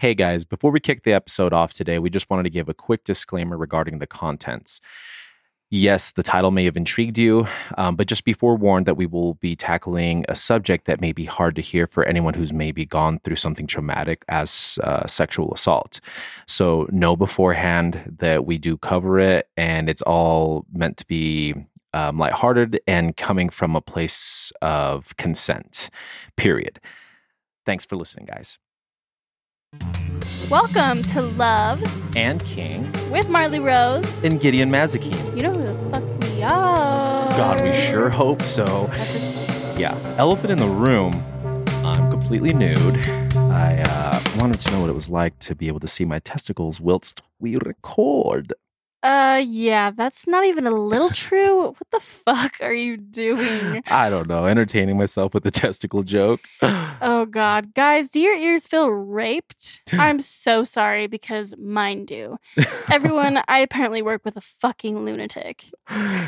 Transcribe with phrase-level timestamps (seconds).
[0.00, 2.72] Hey guys, before we kick the episode off today, we just wanted to give a
[2.72, 4.80] quick disclaimer regarding the contents.
[5.70, 9.34] Yes, the title may have intrigued you, um, but just be forewarned that we will
[9.34, 13.18] be tackling a subject that may be hard to hear for anyone who's maybe gone
[13.24, 15.98] through something traumatic as uh, sexual assault.
[16.46, 21.56] So, know beforehand that we do cover it, and it's all meant to be
[21.92, 25.90] um, lighthearted and coming from a place of consent,
[26.36, 26.78] period.
[27.66, 28.60] Thanks for listening, guys.
[30.46, 31.82] Welcome to Love
[32.16, 34.24] And Kink with Marley Rose.
[34.24, 35.36] and Gideon Mazikeen.
[35.36, 37.28] You know who the fuck we are.
[37.30, 38.64] God, we sure hope so.
[38.90, 39.78] At this point.
[39.78, 41.12] Yeah, elephant in the room.
[41.84, 42.96] I'm completely nude.
[43.36, 46.18] I uh, wanted to know what it was like to be able to see my
[46.18, 48.54] testicles whilst we record.
[49.02, 51.66] Uh, yeah, that's not even a little true.
[51.66, 53.82] What the fuck are you doing?
[53.86, 56.40] I don't know, entertaining myself with a testicle joke.
[57.00, 59.82] Oh God, guys, do your ears feel raped?
[59.92, 62.38] I'm so sorry because mine do.
[62.90, 65.64] Everyone, I apparently work with a fucking lunatic.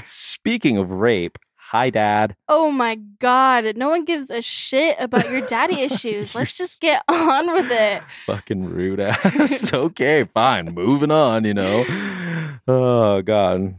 [0.04, 2.36] Speaking of rape, hi, Dad.
[2.48, 6.36] Oh my God, no one gives a shit about your daddy issues.
[6.36, 8.02] Let's just get on with it.
[8.26, 9.72] Fucking rude ass.
[9.74, 10.66] okay, fine.
[10.66, 11.84] Moving on, you know.
[12.68, 13.76] Oh, God.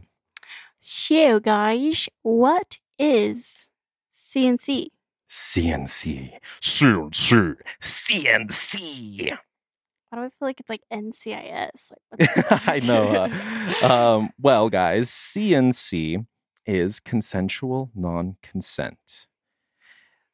[0.80, 3.68] So, guys, what is
[4.12, 4.88] CNC?
[5.28, 6.32] CNC.
[6.60, 7.56] CNC.
[7.80, 9.30] CNC.
[10.10, 11.92] Why do I feel like it's like NCIS?
[12.18, 13.30] Like, I know.
[13.82, 13.86] Uh,
[14.18, 16.26] um, well, guys, CNC
[16.66, 19.26] is consensual non consent.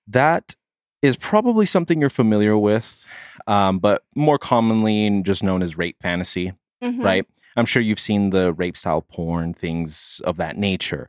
[0.07, 0.57] That
[1.01, 3.07] is probably something you're familiar with,
[3.47, 6.53] um, but more commonly just known as rape fantasy,
[6.83, 7.05] Mhm.
[7.05, 7.27] right?
[7.59, 11.09] I'm sure you've seen the rape style porn, things of that nature.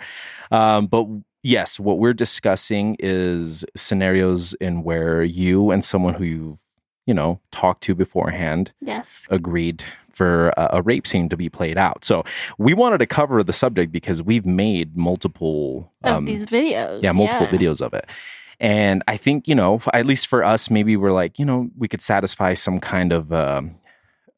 [0.51, 1.05] Um, but
[1.43, 6.59] yes, what we're discussing is scenarios in where you and someone who you,
[7.05, 9.27] you know, talked to beforehand Yes.
[9.29, 12.03] agreed for a, a rape scene to be played out.
[12.03, 12.23] So
[12.57, 17.01] we wanted to cover the subject because we've made multiple Of these videos.
[17.03, 18.05] yeah, multiple videos of it.
[18.59, 21.87] And I think, you know, at least for us, maybe we're like, you know, we
[21.87, 23.78] could satisfy some kind of um,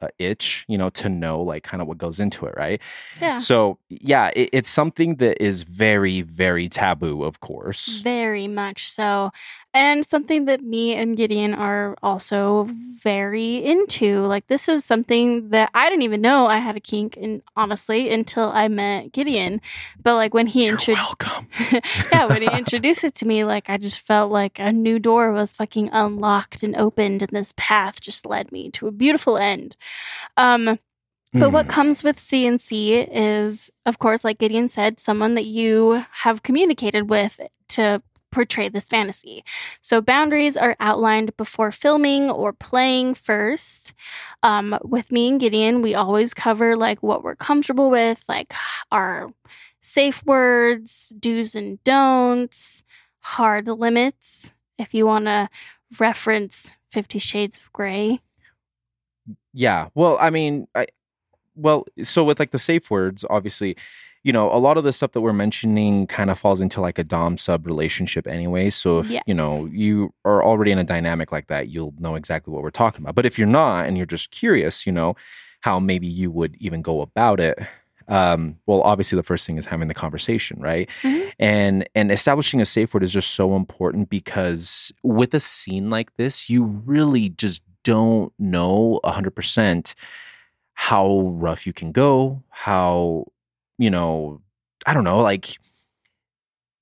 [0.01, 2.81] uh, itch, you know, to know like kind of what goes into it, right?
[3.19, 3.37] Yeah.
[3.37, 8.01] So, yeah, it, it's something that is very, very taboo, of course.
[8.01, 9.31] Very much so.
[9.73, 14.19] And something that me and Gideon are also very into.
[14.19, 18.09] Like, this is something that I didn't even know I had a kink, in, honestly,
[18.11, 19.61] until I met Gideon.
[20.03, 21.23] But, like, when he introduced.
[22.11, 25.31] yeah, when he introduced it to me, like I just felt like a new door
[25.31, 29.75] was fucking unlocked and opened, and this path just led me to a beautiful end.
[30.37, 30.79] Um,
[31.33, 31.69] but what Mm.
[31.69, 37.39] comes with CNC is, of course, like Gideon said, someone that you have communicated with
[37.69, 39.43] to portray this fantasy.
[39.81, 43.93] So boundaries are outlined before filming or playing first.
[44.43, 48.53] Um, with me and Gideon, we always cover like what we're comfortable with, like
[48.91, 49.31] our
[49.81, 52.83] safe words, do's and don'ts,
[53.19, 54.51] hard limits.
[54.77, 55.49] If you want to
[55.99, 58.19] reference Fifty Shades of Grey.
[59.53, 59.89] Yeah.
[59.93, 60.87] Well, I mean, I
[61.55, 63.75] well, so with like the safe words, obviously,
[64.23, 66.99] you know, a lot of the stuff that we're mentioning kind of falls into like
[66.99, 68.69] a dom sub relationship anyway.
[68.69, 72.53] So if you know you are already in a dynamic like that, you'll know exactly
[72.53, 73.15] what we're talking about.
[73.15, 75.15] But if you're not and you're just curious, you know,
[75.61, 77.57] how maybe you would even go about it.
[78.07, 80.89] Um, well, obviously the first thing is having the conversation, right?
[81.01, 81.31] Mhm.
[81.39, 86.15] And and establishing a safe word is just so important because with a scene like
[86.17, 89.95] this, you really just don't know 100%
[90.73, 93.25] how rough you can go, how,
[93.81, 94.41] you know,
[94.85, 95.57] I don't know, like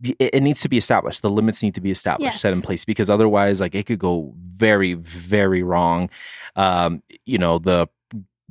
[0.04, 1.22] it, it needs to be established.
[1.22, 4.34] The limits need to be established, set in place, because otherwise, like it could go
[4.38, 6.10] very, very wrong.
[6.56, 7.88] Um, you know, the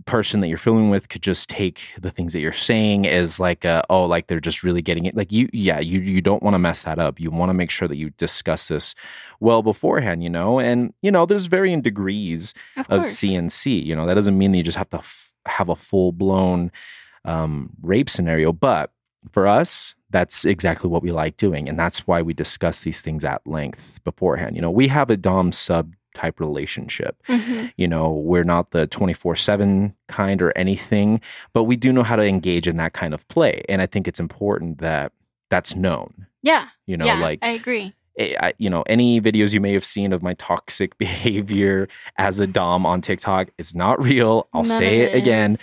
[0.06, 3.64] person that you're filming with could just take the things that you're saying as like
[3.64, 6.54] uh oh like they're just really getting it like you yeah you you don't want
[6.54, 8.94] to mess that up you want to make sure that you discuss this
[9.40, 13.00] well beforehand you know and you know there's varying degrees Of of.
[13.02, 13.84] CNC.
[13.84, 16.70] You know, that doesn't mean that you just have to f- have a full blown
[17.28, 18.90] um, rape scenario, but
[19.32, 21.68] for us, that's exactly what we like doing.
[21.68, 24.56] And that's why we discuss these things at length beforehand.
[24.56, 27.22] You know, we have a Dom sub type relationship.
[27.28, 27.72] Mhm.
[27.76, 31.20] You know, we're not the 24 7 kind or anything,
[31.52, 33.62] but we do know how to engage in that kind of play.
[33.68, 35.12] And I think it's important that
[35.50, 36.26] that's known.
[36.42, 36.68] Yeah.
[36.86, 37.20] You know, yeah.
[37.20, 37.94] like I agree.
[38.18, 42.46] I, you know, any videos you may have seen of my toxic behavior as a
[42.46, 44.48] dom on TikTok, it's not real.
[44.52, 45.56] I'll None say it again.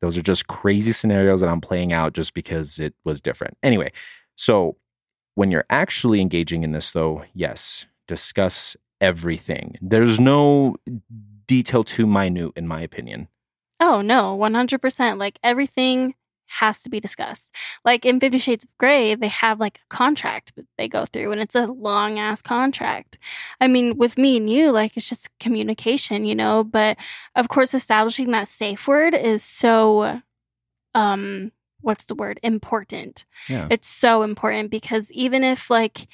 [0.00, 3.56] Those are just crazy scenarios that I'm playing out just because it was different.
[3.62, 3.92] Anyway,
[4.36, 4.76] so
[5.34, 9.76] when you're actually engaging in this, though, yes, discuss everything.
[9.80, 10.76] There's no
[11.46, 13.28] detail too minute, in my opinion.
[13.78, 15.18] Oh no, one hundred percent.
[15.18, 16.14] Like everything
[16.58, 17.54] has to be discussed.
[17.84, 21.32] Like in Fifty Shades of Grey, they have like a contract that they go through,
[21.32, 23.18] and it's a long ass contract.
[23.60, 26.64] I mean, with me and you, like it's just communication, you know.
[26.64, 26.98] But
[27.36, 30.20] of course, establishing that safe word is so,
[30.94, 32.38] um, what's the word?
[32.42, 33.24] Important.
[33.48, 33.66] Yeah.
[33.70, 36.06] It's so important because even if like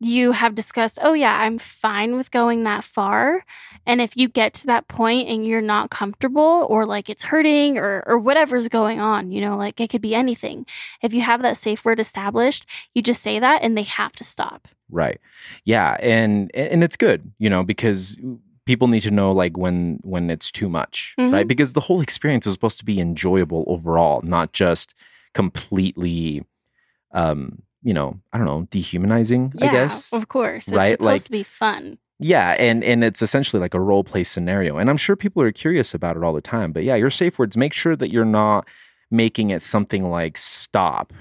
[0.00, 3.44] you have discussed, oh yeah, I'm fine with going that far,
[3.86, 7.78] and if you get to that point and you're not comfortable or like it's hurting
[7.78, 10.66] or or whatever's going on, you know, like it could be anything.
[11.02, 14.24] If you have that safe word established, you just say that and they have to
[14.24, 14.68] stop.
[14.90, 15.20] Right.
[15.64, 18.16] Yeah, and and it's good, you know, because
[18.64, 21.32] people need to know like when when it's too much, Mhm.
[21.32, 21.48] right?
[21.48, 24.94] Because the whole experience is supposed to be enjoyable overall, not just
[25.34, 26.44] completely
[27.14, 30.12] um, you know, I don't know, dehumanizing, Yeah, I guess.
[30.12, 30.68] of course.
[30.68, 31.98] It's Right, supposed like- to be fun.
[32.18, 34.76] Yeah, and and it's essentially like a role play scenario.
[34.78, 36.70] And I'm sure people are curious about it all the time.
[36.72, 38.68] But yeah, your safe words, make sure that you're not
[39.10, 41.12] making it something like stop.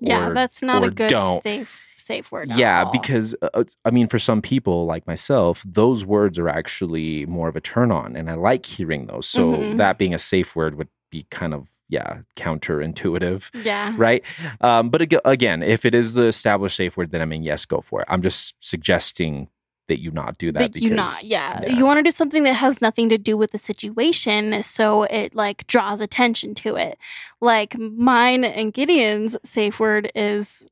[0.00, 1.42] Yeah, or- that's not a good don't.
[1.42, 2.50] safe safe word.
[2.54, 7.24] Yeah, because uh, uh, I mean, for some people like myself, those words are actually
[7.26, 9.26] more of a turn on, and I like hearing those.
[9.26, 9.78] So Mhm.
[9.78, 13.94] that being a safe word would be kind of yeah counterintuitive, yeah.
[13.96, 14.24] right?
[14.60, 17.80] Um, but again, if it is the established safe word, then I mean, yes, go
[17.80, 18.06] for it.
[18.08, 19.48] I'm just suggesting
[19.88, 20.72] that you not do that.
[20.72, 21.60] That you not, yeah.
[21.62, 21.72] yeah.
[21.74, 25.34] You want to do something that has nothing to do with the situation, so it
[25.34, 26.96] like draws attention to it.
[27.40, 30.64] Like mine and Gideon's safe word is,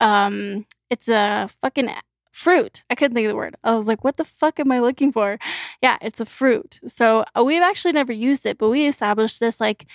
[0.00, 1.90] um, it's a fucking
[2.30, 2.82] fruit.
[2.90, 3.56] I couldn't think of the word.
[3.64, 5.38] I was like, what the fuck am I looking for?
[5.82, 6.78] Yeah, it's a fruit.
[6.86, 9.86] So uh, we've actually never used it, but we established this like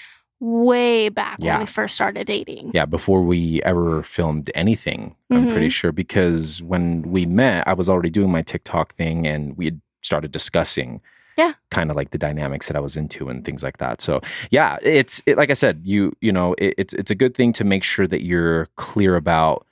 [0.44, 1.54] way back Yeah.
[1.54, 2.72] when we first started dating.
[2.74, 5.72] Yeah, before we ever filmed anything, I'm pretty Mhm.
[5.72, 9.80] sure because when we met, I was already doing my TikTok thing and we had
[10.02, 11.00] started discussing
[11.38, 11.54] Yeah.
[11.72, 14.02] kind of like the dynamics that I was into and things like that.
[14.02, 14.20] So,
[14.52, 17.54] yeah, it's it, like I said, you you know, it, it's it's a good thing
[17.54, 19.66] to make sure that you're clear about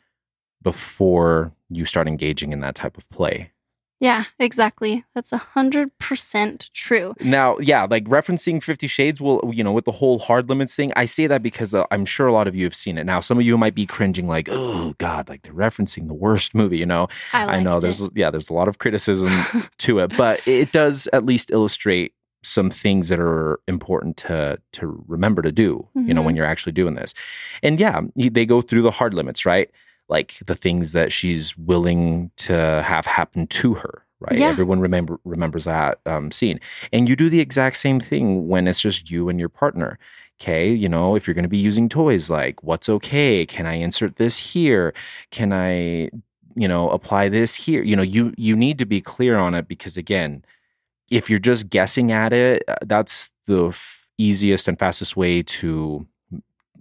[0.64, 3.52] before you start engaging in that type of play.
[4.02, 5.06] Yeah, exactly.
[5.14, 7.14] That's a hundred percent true.
[7.22, 10.92] Now, yeah, like referencing 50 Shades will, you know, with the whole hard limits thing,
[10.96, 13.04] I say that because uh, I'm sure a lot of you have seen it.
[13.06, 16.56] Now, some of you might be cringing like, "Oh god, like they're referencing the worst
[16.56, 17.10] movie," you know.
[17.32, 18.12] I, I know there's it.
[18.16, 19.32] yeah, there's a lot of criticism
[19.78, 25.04] to it, but it does at least illustrate some things that are important to to
[25.08, 27.14] remember to do, you know, when you're actually doing this.
[27.62, 29.70] And yeah, they go through the hard limits, right?
[30.12, 34.38] Like the things that she's willing to have happen to her, right?
[34.38, 34.50] Yeah.
[34.50, 36.60] Everyone remember remembers that um, scene,
[36.94, 39.98] and you do the exact same thing when it's just you and your partner.
[40.40, 43.46] Okay, you know, if you're going to be using toys, like what's okay?
[43.46, 44.94] Can I insert this here?
[45.32, 46.10] Can I
[46.56, 49.68] you know apply this here you know you you need to be clear on it
[49.68, 50.44] because again
[51.10, 56.06] if you're just guessing at it uh, that's the f- easiest and fastest way to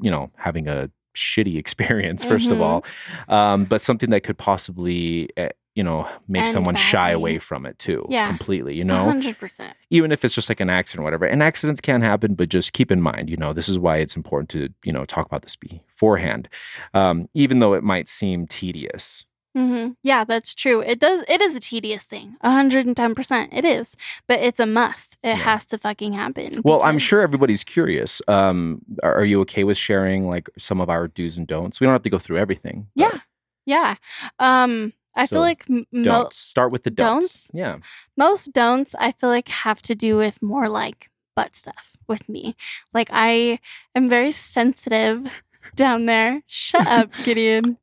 [0.01, 2.61] you know having a shitty experience 1st of Mhm.
[2.61, 2.85] all
[3.29, 7.65] um, but something that could possibly uh, you know make End someone shy away from
[7.67, 8.27] it too Yeah.
[8.27, 9.75] completely you know hundred percent.
[9.91, 12.73] even if it's just like an accident or whatever and accidents can happen but just
[12.73, 15.43] keep in mind you know this is why it's important to you know talk about
[15.43, 16.49] this beforehand
[16.95, 19.25] um, even though it might seem tedious
[19.55, 20.81] hmm Yeah, that's true.
[20.81, 21.25] It does.
[21.29, 22.37] It is a tedious thing.
[22.43, 23.51] Hundred and ten percent.
[23.53, 23.97] It is,
[24.29, 25.15] but it's a must.
[25.23, 25.35] It Yeah.
[25.37, 26.61] has to fucking happen.
[26.65, 28.23] Well, I'm sure everybody's curious.
[28.29, 31.81] Um, are, are you okay with sharing like some of our do's and don'ts?
[31.81, 32.87] We don't have to go through everything.
[32.95, 33.19] but Yeah.
[33.67, 33.95] Yeah.
[34.39, 36.37] Um, I So, feel like mo- Don'ts.
[36.37, 37.49] Start with the don'ts.
[37.49, 37.51] Don'ts?
[37.53, 37.77] Yeah.
[38.17, 38.95] most don'ts.
[38.99, 42.55] I feel like have to do with more like butt stuff with me.
[42.95, 43.59] Like I
[43.95, 45.27] am very sensitive
[45.75, 46.43] down there.
[46.47, 47.79] Shut up, Gideon.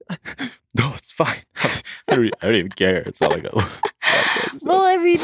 [0.75, 1.41] No, it's fine.
[2.07, 2.97] I don't, I don't even care.
[2.97, 3.51] It's not like a.
[4.63, 5.17] Well, I mean,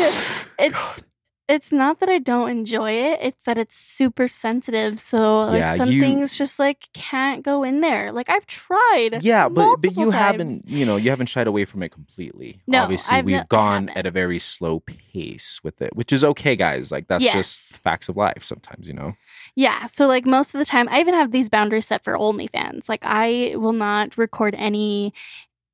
[0.60, 1.02] it's
[1.50, 3.20] it's not that I don't enjoy it.
[3.22, 5.00] It's that it's super sensitive.
[5.00, 8.12] So like Yeah, some you- things just like can't go in there.
[8.12, 9.20] Like I've tried.
[9.24, 10.14] yeah, but but you times.
[10.14, 10.68] haven't.
[10.68, 12.62] You know, you haven't shied away from it completely.
[12.68, 16.24] No, Obviously, I've we've I gone at a very slow pace with it, which is
[16.24, 16.92] okay, guys.
[16.92, 17.34] Like that's Yes.
[17.34, 18.44] just facts of life.
[18.44, 19.14] Sometimes, you know.
[19.56, 19.86] Yeah.
[19.88, 22.88] So like most of the time, I even have these boundaries set for OnlyFans.
[22.90, 25.14] Like I will not record any.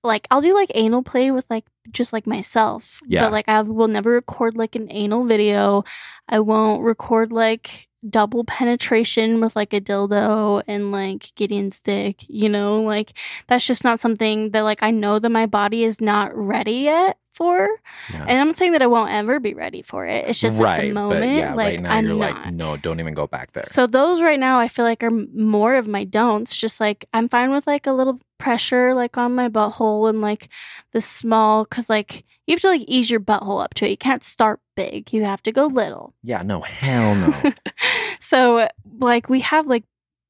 [0.03, 3.01] Like I'll do like anal play with like just like myself.
[3.07, 3.23] Yeah.
[3.23, 5.83] But like I will never record like an anal video.
[6.27, 12.47] I won't record like double penetration with like a dildo and like Gideon stick, you
[12.47, 13.13] know, like
[13.47, 17.17] that's just not something that like I know that my body is not ready yet
[17.39, 17.69] for.
[18.11, 18.25] Yeah.
[18.27, 20.27] And I'm saying that I won't ever be ready for it.
[20.27, 22.35] It's just right, at the moment, yeah, like right now I'm you're not.
[22.35, 23.63] like, no, don't even go back there.
[23.63, 26.59] So those right now I feel like are more of my don'ts.
[26.59, 30.49] Just like I'm fine with like a little pressure like on my butthole and like
[30.91, 33.91] the small cuz like you have to like ease your butthole up to it.
[33.91, 35.13] You can't start big.
[35.13, 36.13] You have to go little.
[36.21, 37.53] yeah, no, hell no.
[38.19, 38.67] so
[38.99, 39.85] like we have like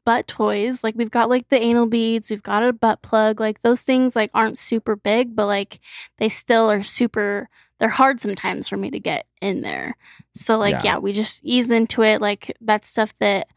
[0.10, 0.84] butt toys.
[0.84, 3.39] Like we've got like the anal beads, we've got a butt plug.
[3.39, 5.80] Like those things like aren't super big, but like
[6.18, 7.48] they still are super
[7.80, 9.96] they're hard sometimes for me to get in there.
[10.34, 10.82] So like Yeah.
[10.84, 12.22] yeah, we just ease into it.
[12.22, 13.48] Like that's stuff that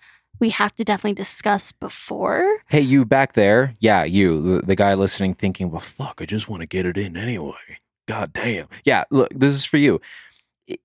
[0.40, 2.58] we have to definitely discuss before.
[2.68, 3.74] hey, you back there?
[3.80, 6.98] Yeah, you, the, the guy listening, thinking, well, fuck, I just want to get it
[6.98, 7.78] in anyway.
[8.08, 8.66] God damn.
[8.84, 10.00] Yeah, look, this is for you.
[10.66, 10.76] E-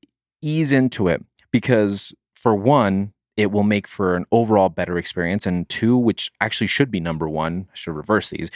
[0.41, 5.45] Ease into it because, for one, it will make for an overall better experience.
[5.45, 8.49] And two, which actually should be number one, I should reverse these,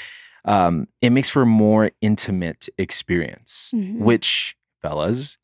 [0.45, 3.99] um, it makes for a more intimate experience, Mhm.
[3.99, 5.37] which, fellas,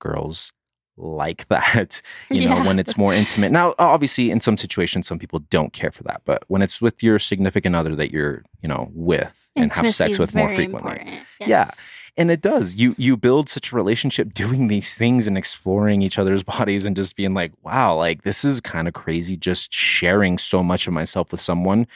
[0.00, 0.52] girls,
[0.96, 2.00] like that
[2.30, 2.66] you know Yeah.
[2.66, 6.22] when it's more intimate now obviously in some situations some people don't care for that
[6.24, 10.20] but when it's with your significant other that you're you know with and have sex
[10.20, 11.26] with more frequently important.
[11.40, 11.68] Yeah.
[12.16, 16.18] And it does you you build such a relationship doing these things and exploring each
[16.18, 20.38] other's bodies and just being like wow like this is kind of crazy just sharing
[20.38, 21.86] so much of myself with someone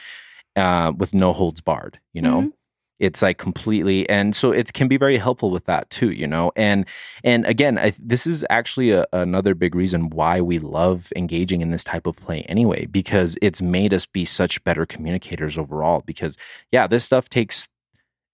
[0.55, 2.51] uh with no holds barred you know Mhm.
[2.99, 6.51] it's like completely and so it can be very helpful with that too you know
[6.57, 6.85] and
[7.23, 11.71] and again I, this is actually a, another big reason why we love engaging in
[11.71, 16.35] this type of play anyway because it's made us be such better communicators overall because
[16.73, 17.69] yeah this stuff takes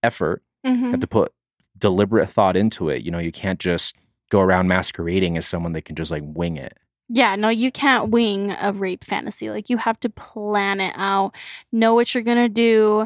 [0.02, 0.92] effort you Mhm.
[0.92, 1.32] have to put
[1.78, 3.96] deliberate thought into it you know you can't just
[4.30, 6.78] go around masquerading as someone that can just like wing it
[7.08, 9.52] Yeah, no, you can't wing a rape fantasy.
[9.52, 11.36] Like you have to plan it out,
[11.72, 13.06] know what you're gonna do,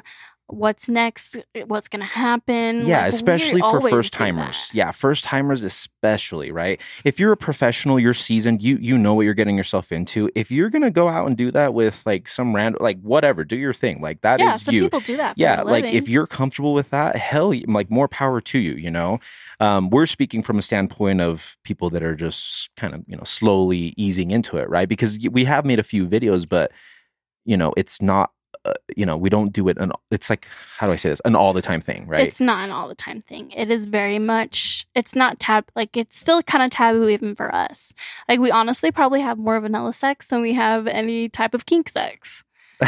[0.50, 1.38] what's next,
[1.68, 2.86] what's gonna happen.
[2.86, 4.70] Yeah, Like, especially for first timers.
[4.74, 6.82] Yeah, first timers especially, right?
[7.03, 10.29] If you're a professional, you're seasoned, you you know what you're getting yourself into.
[10.36, 13.56] If you're gonna go out and do that with like some random like whatever, do
[13.56, 14.01] your thing.
[14.01, 14.84] Like that is Yeah, some you.
[14.84, 15.38] people do that.
[15.38, 18.74] Yeah, like if you're comfortable with that, hell, like more power to you.
[18.74, 19.20] You know,
[19.60, 23.24] um, we're speaking from a standpoint of people that are just kind of you know
[23.24, 24.89] slowly easing into it, right?
[24.89, 26.72] Because we have made a few videos, but
[27.46, 28.32] you know, it's not.
[28.70, 29.78] Uh, you know, we don't do it.
[29.80, 30.48] An, it's like
[30.78, 31.22] how do I say this?
[31.26, 32.28] An all the time thing, right?
[32.28, 33.52] It's not an all the time thing.
[33.52, 34.86] It is very much.
[34.96, 35.66] It's not tab.
[35.76, 37.94] Like it's still kind of taboo even for us.
[38.28, 41.90] Like we honestly probably have more vanilla sex than we have any type of kink
[41.90, 42.44] sex.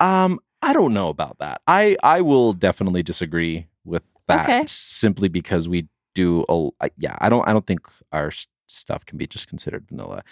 [0.00, 1.60] Um, I don't know about that.
[1.66, 4.64] I I will definitely disagree with that Okay.
[4.66, 6.44] simply because we do.
[6.48, 7.46] a, yeah, I don't.
[7.48, 8.30] I don't think our
[8.66, 10.22] stuff can be just considered vanilla,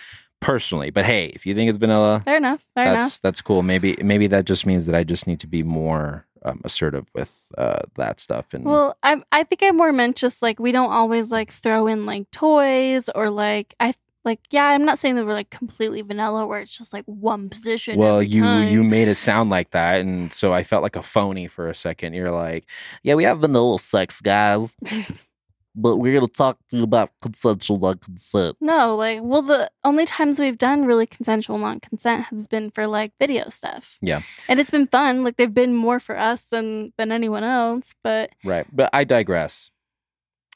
[0.42, 0.90] personally.
[0.90, 2.66] But hey, if you think it's vanilla, Fair enough.
[2.74, 3.20] Fair that's enough.
[3.22, 3.62] that's cool.
[3.62, 7.50] Maybe maybe that just means that I just need to be more um, assertive with
[7.56, 8.52] uh, that stuff.
[8.52, 11.86] And Well, I I think I more meant just like we don't always like throw
[11.86, 13.94] in like toys or like I
[14.24, 14.66] like yeah.
[14.66, 17.98] I'm not saying that we're like completely vanilla where it's just like one position.
[17.98, 18.68] well, you time.
[18.68, 21.74] you made it sound like that, and so I felt like a phony for a
[21.74, 22.14] second.
[22.14, 22.66] You're like,
[23.02, 24.76] yeah, we have vanilla sex, guys.
[25.74, 28.56] But we're gonna talk to you about consensual non-consent.
[28.60, 32.86] No, like, well, the only times we've done really consensual non consent has been for
[32.86, 33.98] like video stuff.
[34.02, 34.22] Yeah.
[34.48, 35.24] And it's been fun.
[35.24, 37.94] Like, they've been more for us than than anyone else.
[38.02, 38.66] But Right.
[38.72, 39.70] But I digress.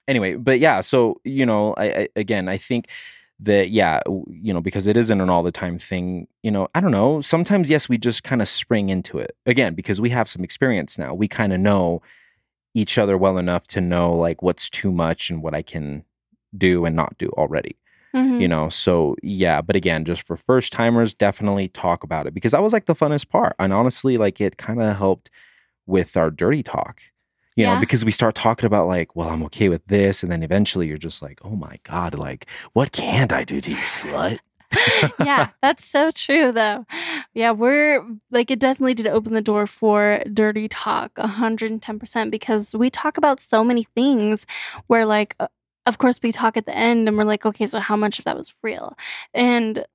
[0.09, 2.89] Anyway, but yeah, so, you know, I, I again, I think
[3.41, 6.81] that yeah, you know, because it isn't an all the time thing, you know, I
[6.81, 9.37] don't know, sometimes yes, we just kind of spring into it.
[9.47, 11.13] Again, because we have some experience now.
[11.15, 12.03] We kind of know
[12.77, 16.05] each other well enough to know like what's too much and what I can
[16.57, 17.77] do and not do already
[18.15, 18.41] mhm.
[18.41, 18.69] you know?
[18.69, 22.73] So yeah but again just for first timers definitely talk about it because that was
[22.73, 25.31] like the funnest part and honestly like it kind of helped
[25.87, 27.01] with our dirty talk
[27.57, 30.43] you know because we start talking about like well i'm okay with this and then
[30.43, 34.39] eventually you're just like oh my god like what can't i do to you slut
[35.21, 36.85] yeah, that's so true, though.
[37.35, 42.91] Yeah, we're like, it definitely did open the door for dirty talk 110% because we
[42.91, 44.47] talk about so many things
[44.87, 45.49] where, like, uh,
[45.87, 48.25] of course, we talk at the end and we're like, okay, so how much of
[48.25, 48.97] that was real?
[49.33, 49.87] And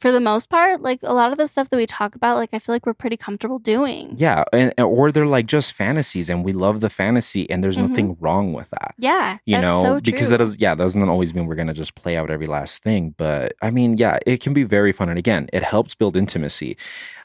[0.00, 2.48] for the most part, like, a lot of the stuff that we talk about, like,
[2.52, 4.14] I feel like we're pretty comfortable doing.
[4.16, 7.88] yeah and or they're like just fantasies and we love the fantasy and there's Mhm.
[7.90, 9.38] nothing wrong with that Yeah.
[9.44, 11.94] you that's know so because that is yeah that doesn't always mean we're gonna just
[11.94, 15.18] play out every last thing but i mean yeah it can be very fun and
[15.18, 16.76] again it helps build intimacy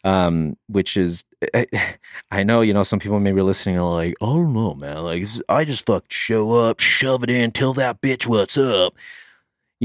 [0.04, 1.66] um which is I,
[2.32, 5.24] I know you know some people may be listening are like oh no man like
[5.50, 8.94] i just fuck show up shove it in tell that bitch what's up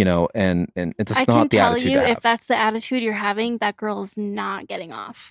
[0.00, 2.56] you know, and and that's I not can the tell attitude you if that's the
[2.56, 5.30] attitude you're having, that girl's not getting off.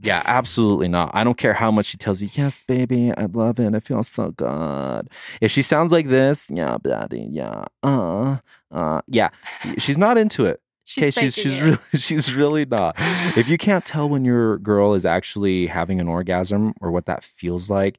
[0.00, 1.10] Yeah, absolutely not.
[1.12, 3.74] I don't care how much she tells you, yes, baby, I love it.
[3.74, 5.10] It feels so good.
[5.42, 8.38] If she sounds like this, yeah, daddy, yeah, uh,
[8.70, 9.28] uh, yeah,
[9.76, 10.60] she's not into it.
[10.84, 11.62] She's Okay, she's she's it.
[11.62, 12.96] really she's really not.
[13.36, 17.22] If you can't tell when your girl is actually having an orgasm or what that
[17.22, 17.98] feels like,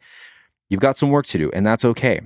[0.70, 2.20] you've got some work to do, and that's okay.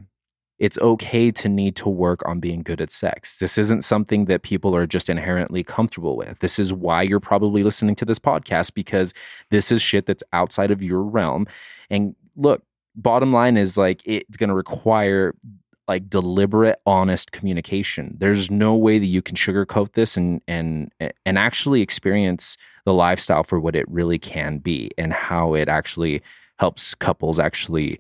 [0.60, 3.38] It's okay to need to work on being good at sex.
[3.38, 6.40] This isn't something that people are just inherently comfortable with.
[6.40, 9.14] This is why you're probably listening to this podcast because
[9.52, 11.48] this is shit that's outside of your realm.
[11.90, 12.64] And look,
[12.98, 15.36] bottom line is like it's going to require
[15.88, 20.92] like deliberate honest communication there's no way that you can sugarcoat this and and
[21.26, 26.22] and actually experience the lifestyle for what it really can be and how it actually
[26.60, 28.00] helps couples actually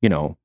[0.00, 0.36] you know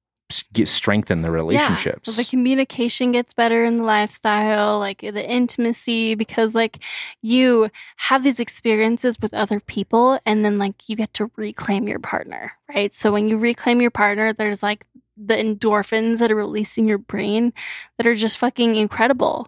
[0.54, 6.16] get strengthen the relationships Yeah, the communication gets better in the lifestyle, like the intimacy,
[6.16, 6.80] because like
[7.22, 12.00] you have these experiences with other people, and then like you get to reclaim your
[12.00, 12.94] partner, right?
[12.94, 14.86] So when you reclaim your partner, there's like
[15.18, 17.52] the endorphins that are releasing your brain
[17.98, 19.48] that are just fucking incredible,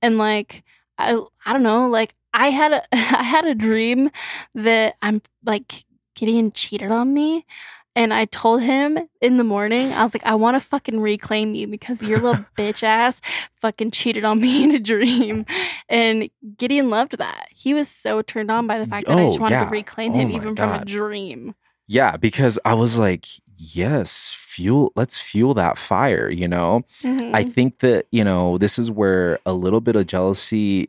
[0.00, 0.62] and like
[0.98, 4.10] I I don't know, like I had a I had a dream
[4.54, 5.84] that I'm like
[6.14, 7.44] Gideon cheated on me.
[7.94, 11.52] And I told him in the morning, I was like, I want to fucking reclaim
[11.54, 13.20] you because your little bitch ass
[13.60, 15.44] fucking cheated on me in a dream.
[15.90, 17.48] And Gideon loved that.
[17.50, 19.64] He was so turned on by the fact that I just Oh, wanted yeah.
[19.64, 21.54] to reclaim Oh him even from a dream.
[21.88, 23.26] yeah because i was like
[23.58, 27.34] yes fuel let's fuel that fire you know Mhm.
[27.34, 30.88] I think that, you know, this is where a little bit of jealousy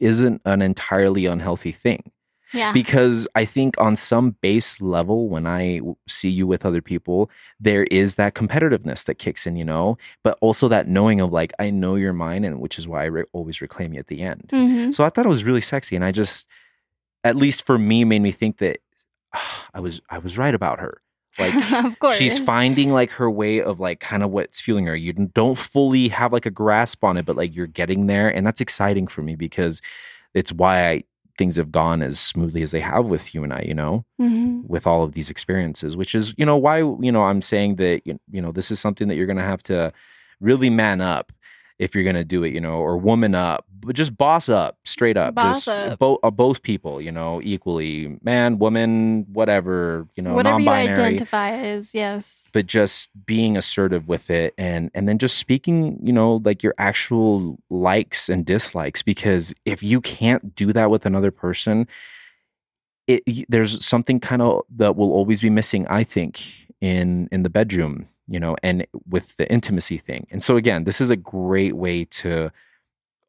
[0.00, 2.10] isn't an entirely unhealthy thing.
[2.54, 2.72] Yeah.
[2.72, 7.30] Because I think on some base level, when I see you with other people,
[7.60, 11.52] there is that competitiveness that kicks in, you know, but also that knowing of like,
[11.58, 14.22] I know you're mine, and which is why I re- always reclaim you at the
[14.22, 14.48] end.
[14.52, 14.94] Mhm.
[14.94, 15.96] So I thought it was really sexy.
[15.96, 16.46] And I just,
[17.24, 18.78] at least for me, made me think that
[19.74, 21.00] I was, I was right about her.
[21.36, 21.52] Like,
[22.14, 24.94] she's finding like her way of like kind of what's fueling her.
[24.94, 28.46] You don't fully have like a grasp on it, but like you're getting there, and
[28.46, 29.82] that's exciting for me because
[30.32, 31.04] it's why I,
[31.36, 33.62] things have gone as smoothly as they have with you and I.
[33.66, 34.64] You know, Mhm.
[34.66, 38.06] with all of these experiences, which is you know why you know I'm saying that
[38.06, 39.92] you you know this is something that you're gonna have to
[40.40, 41.32] really man up
[41.78, 45.16] if you're gonna do it, you know, or woman up, but just boss up, straight
[45.16, 45.98] up, Boss just up.
[45.98, 51.04] Both uh, both people, you know, equally, man, woman, whatever, you know, Whatever you non-binary
[51.04, 52.48] identify as, yes.
[52.52, 56.74] but just being assertive with it and and then just speaking you know like your
[56.78, 61.86] actual likes and dislikes because if you can't do that with another person
[63.06, 67.50] it there's something kind of that will always be missing i think in in the
[67.50, 70.26] bedroom you know and with the intimacy thing.
[70.30, 72.50] And so again this is a great way to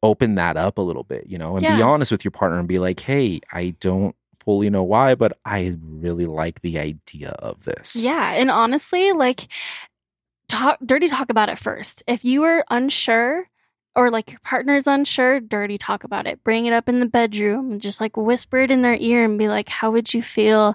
[0.02, 2.68] open that up a little bit you know and be honest with your partner and
[2.68, 7.64] be like hey i don't fully know why but i really like the idea of
[7.64, 7.96] this.
[7.96, 9.48] Yeah, and honestly, like
[10.48, 12.02] talk dirty talk about it first.
[12.06, 13.48] If you are unsure
[13.96, 16.44] or like your partner's unsure, dirty talk about it.
[16.44, 19.38] Bring it up in the bedroom and just like whisper it in their ear and
[19.38, 20.74] be like, "How would you feel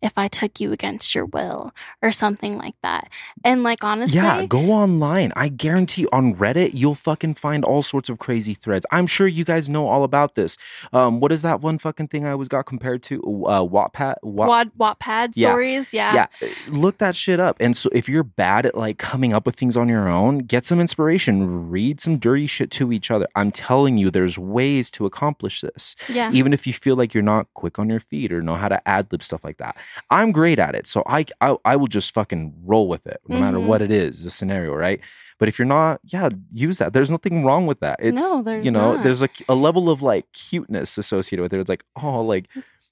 [0.00, 3.08] if I took you against your will?" or something like that.
[3.44, 5.32] And like honestly, Yeah, go online.
[5.36, 8.86] I guarantee on Reddit, you'll fucking find all sorts of crazy threads.
[8.92, 10.56] I'm sure you guys know all about this.
[10.92, 13.20] Um, what is that one fucking thing I always got compared to?
[13.46, 14.14] Uh, Wattpad?
[14.22, 15.48] Wat- Wad Wattpad Yeah.
[15.50, 16.14] stories, yeah.
[16.40, 17.56] yeah, look that shit up.
[17.58, 20.64] And so if you're bad at like coming up with things on your own, get
[20.66, 21.68] some inspiration.
[21.70, 23.26] Read some dirty shit to each other.
[23.34, 25.96] I'm telling you, there's ways to accomplish this.
[26.08, 26.30] Yeah.
[26.32, 28.86] Even if you feel like you're not quick on your feet or know how to
[28.88, 29.76] ad lib stuff like that.
[30.10, 30.86] I'm great at it.
[30.86, 33.66] So I, I, I will just fucking roll with it no matter Mhm.
[33.66, 35.00] what it is, the scenario, right?
[35.38, 36.92] But if you're not, yeah, use that.
[36.92, 37.96] There's nothing wrong with that.
[38.00, 39.04] It's, No, there's you know, not.
[39.04, 41.60] there's a, a level of like cuteness associated with it.
[41.60, 42.46] It's like, oh, like,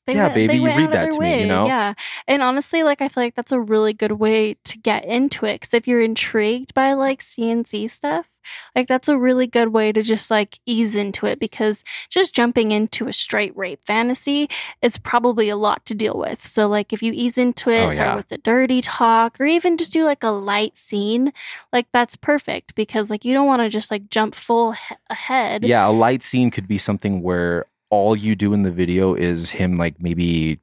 [0.09, 1.67] They Yeah, went- baby, you read that to me, you know?
[1.67, 1.93] Yeah.
[2.27, 5.61] And honestly, like, I feel like that's a really good way to get into it.
[5.61, 8.27] Cause if you're intrigued by like CNC stuff,
[8.75, 12.73] like, that's a really good way to just like ease into it because just jumping
[12.73, 14.49] into a straight rape fantasy
[14.81, 16.43] is probably a lot to deal with.
[16.43, 18.15] So, like, if you ease into it, Oh, start yeah.
[18.17, 21.35] with the dirty talk, or even just do like a light scene,
[21.75, 25.65] like, that's perfect because, like, you don't want to just like jump full he- ahead.
[25.65, 29.51] yeah, a light scene could be something where all you do in the video is
[29.51, 30.61] him like maybe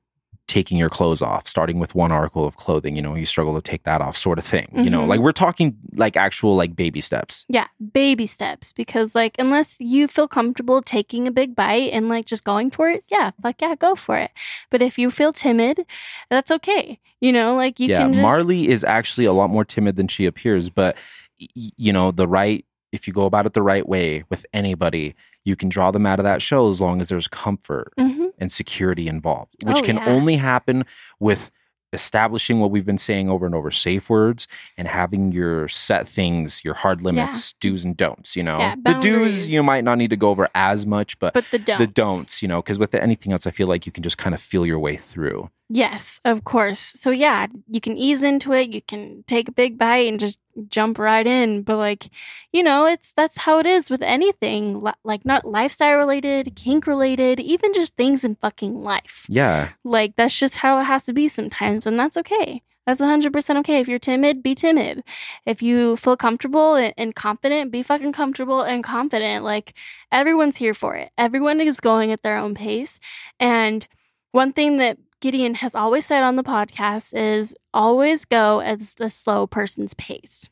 [0.47, 3.61] taking your clothes off, starting with one article of clothing, you know, you struggle to
[3.61, 4.67] take that off, sort of thing.
[4.73, 5.23] You know, like mm-hmm.
[5.25, 7.45] we're talking like actual like baby steps.
[7.49, 12.25] Yeah, baby steps because like unless you feel comfortable taking a big bite and like
[12.25, 14.31] just going for it, yeah, fuck yeah, go for it.
[14.69, 15.85] But if you feel timid,
[16.29, 16.99] that's okay.
[17.21, 20.07] You know, like you yeah, can just Marley is actually a lot more timid than
[20.07, 20.95] she appears, but
[21.37, 25.55] you know, the right if you go about it the right way with anybody, you
[25.55, 29.07] can draw them out of that show as long as there's comfort hmm and security
[29.07, 30.09] involved, which Oh, can yeah.
[30.09, 30.83] only happen
[31.21, 31.51] with
[31.93, 36.61] establishing what we've been saying over and over safe words and having your set things,
[36.65, 38.57] your hard limits, do's and don'ts, you know.
[38.57, 41.59] Yeah, the do's you might not need to go over as much, but, But the
[41.59, 41.79] don'ts.
[41.79, 44.33] the don'ts, you know, because with anything else, I feel like you can just kind
[44.35, 45.49] of feel your way through.
[45.69, 46.81] Yes, of course.
[46.81, 48.73] So yeah, you can ease into it.
[48.73, 50.39] You can take a big bite and just
[50.69, 51.63] jump right in.
[51.63, 52.09] But like,
[52.51, 54.81] you know, it's that's how it is with anything.
[54.81, 59.25] li- Like not lifestyle related, kink related, even just things in fucking life.
[59.29, 59.69] Yeah.
[59.83, 62.61] Like that's just how it has to be sometimes, and that's okay.
[62.85, 63.79] That's 100% okay.
[63.79, 65.03] If you're timid, be timid.
[65.43, 69.43] If you feel comfortable and, and confident, be fucking comfortable and confident.
[69.43, 69.73] Like
[70.11, 71.09] everyone's here for it.
[71.17, 72.99] Everyone is going at their own pace.
[73.39, 73.87] And
[74.33, 79.09] one thing that Gideon has always said on the podcast is always go at the
[79.09, 80.51] slow person's pace.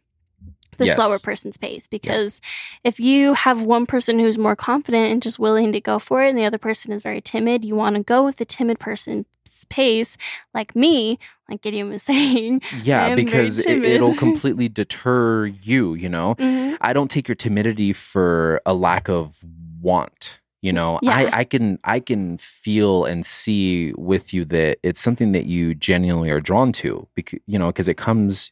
[0.77, 0.95] The Yes.
[0.95, 1.87] slower person's pace.
[1.87, 2.41] Because
[2.83, 6.29] if you have one person who's more confident and just willing to go for it,
[6.29, 9.27] and the other person is very timid, you want to go with the timid person's
[9.69, 10.17] pace,
[10.55, 12.63] like me, like Gideon was saying.
[12.81, 16.33] Yeah, because it, it'll completely deter you, you know?
[16.39, 16.77] Mhm.
[16.81, 19.43] I don't take your timidity for a lack of
[19.79, 20.39] want.
[20.63, 21.15] You know, Yeah.
[21.33, 25.75] I, I can I can feel and see with you that it's something that you
[25.75, 28.49] genuinely are drawn to because you know because it comes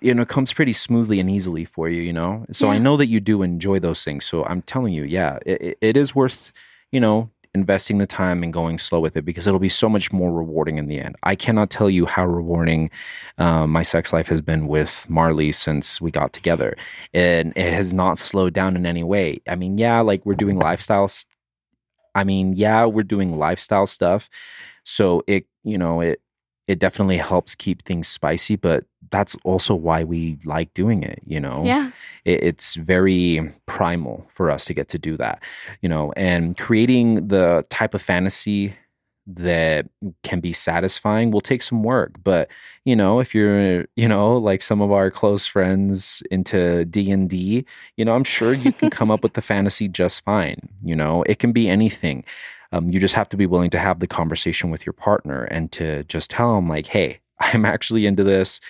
[0.00, 2.46] you know it comes pretty smoothly and easily for you you know?
[2.52, 4.24] So I know that you do enjoy those things.
[4.24, 6.52] So I'm telling you yeah it- it is worth
[6.92, 10.10] you know investing the time and going slow with it because it'll be so much
[10.10, 12.90] more rewarding in the end I cannot tell you how rewarding
[13.36, 16.76] um, my sex life has been with Marley since we got together
[17.12, 19.40] and it has not slowed down in any way.
[19.46, 21.10] I mean, yeah, like we're doing lifestyle.
[22.14, 24.28] I mean, yeah, we're doing lifestyle stuff,
[24.84, 26.20] so it you know it
[26.68, 31.20] it definitely helps keep things spicy, but that's also why we like doing it.
[31.24, 31.92] You know, Yeah.
[32.24, 35.40] it, it's very primal for us to get to do that.
[35.82, 38.74] You know, and creating the type of fantasy
[39.24, 39.86] that
[40.24, 42.48] can be satisfying will take some work but
[42.84, 47.64] you know if you're you know like some of our close friends into d&d
[47.96, 51.22] you know i'm sure you can come up with the fantasy just fine you know
[51.28, 52.24] it can be anything
[52.72, 55.70] um, you just have to be willing to have the conversation with your partner and
[55.70, 58.60] to just tell them like hey i'm actually into this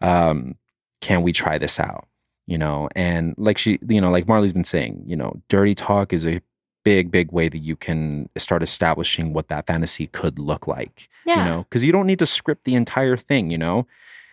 [0.00, 0.56] um,
[1.00, 2.06] can we try this out
[2.46, 6.12] you know and like she you know like marley's been saying you know dirty talk
[6.12, 6.40] is a
[6.84, 11.44] big big way that you can start establishing what that fantasy could look like Yeah.
[11.44, 13.86] you know because you don't need to script the entire thing you know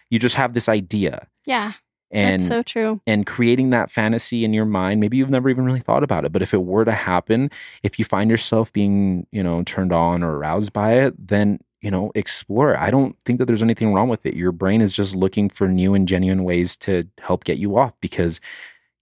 [0.09, 1.73] you just have this idea Yeah.
[2.11, 3.01] and that's so true.
[3.05, 6.31] and creating that fantasy in your mind maybe you've never even really thought about it
[6.31, 7.51] but if it were to happen
[7.83, 11.91] if you find yourself being you know turned on or aroused by it then you
[11.91, 14.93] know explore it i don't think that there's anything wrong with it your brain is
[14.93, 18.39] just looking for new and genuine ways to help get you off because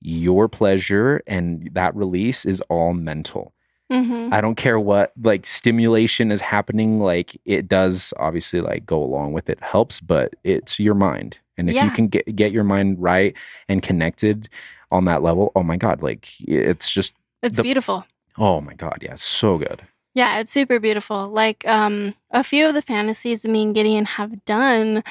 [0.02, 3.54] your pleasure and that release is all mental
[3.92, 7.00] hmm I don't care what like stimulation is happening.
[7.00, 11.38] Like it does obviously like go along with it helps, but it's your mind.
[11.58, 13.36] And if you can get get your mind right
[13.68, 14.50] and connected
[14.90, 18.06] on that level, oh my god, like it's just It's the- beautiful.
[18.40, 19.84] oh my god, yeah, so good.
[20.14, 21.30] Yeah, it's super beautiful.
[21.30, 25.04] Like um a few of the fantasies me and Gideon have done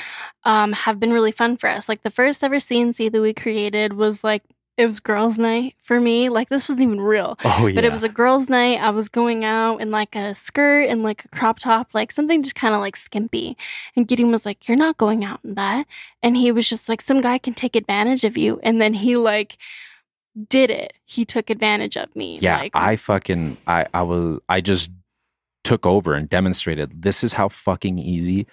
[0.44, 1.88] um have been really fun for us.
[1.88, 4.42] Like the first ever CNC that we created was like
[4.78, 6.28] it was girls' night for me.
[6.28, 7.36] Like this wasn't even real.
[7.44, 7.74] Oh yeah.
[7.74, 8.80] But it was a girls' night.
[8.80, 12.42] I was going out in like a skirt and like a crop top, like something
[12.42, 13.56] just kind of like skimpy.
[13.96, 15.86] And Gideon was like, You're not going out in that.
[16.22, 18.60] And he was just like, Some guy can take advantage of you.
[18.62, 19.58] And then he like
[20.48, 20.94] did it.
[21.04, 22.38] He took advantage of me.
[22.38, 24.90] yeah, Like, I fucking I I was I just
[25.64, 28.46] took over and demonstrated this is how fucking easy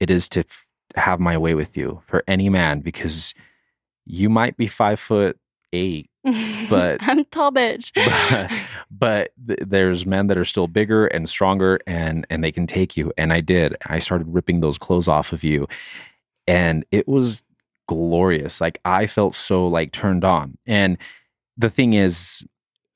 [0.00, 3.34] it is to f- have my way with you for any man because
[4.06, 5.38] you might be five foot
[5.72, 6.08] eight
[6.70, 7.90] but- I'm tall bitch.
[8.30, 8.50] but,
[8.90, 12.96] but th- there's men that are still bigger and stronger and and they can take
[12.96, 15.66] you and i did i started ripping those clothes off of you
[16.46, 17.42] and it was
[17.86, 20.96] glorious like i felt so like turned on and
[21.56, 22.44] the thing is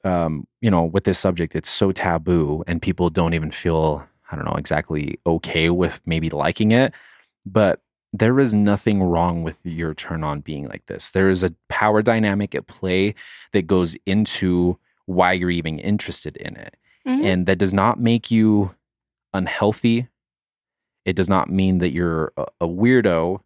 [0.05, 4.37] um you know with this subject it's so taboo and people don't even feel i
[4.37, 6.95] don't know exactly okay with maybe liking it
[7.45, 7.81] but
[8.15, 12.01] there is nothing wrong with your turn on being like this there is a power
[12.03, 13.15] dynamic at play
[13.53, 16.77] that goes into why you're even interested in it.
[17.07, 17.25] Mhm.
[17.25, 18.75] And that does not make you
[19.33, 20.09] unhealthy.
[21.07, 23.41] It does not mean that you're a, a weirdo.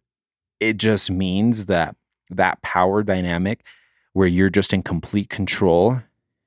[0.63, 1.95] It just means that
[2.29, 3.63] that power dynamic
[4.13, 6.01] where you're just in complete control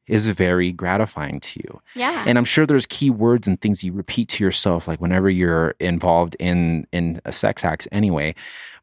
[0.06, 1.80] is very gratifying to you.
[1.94, 2.22] Yeah.
[2.26, 5.74] And I'm sure there's key words and things you repeat to yourself, like whenever you're
[5.80, 8.34] involved in in a sex act anyway.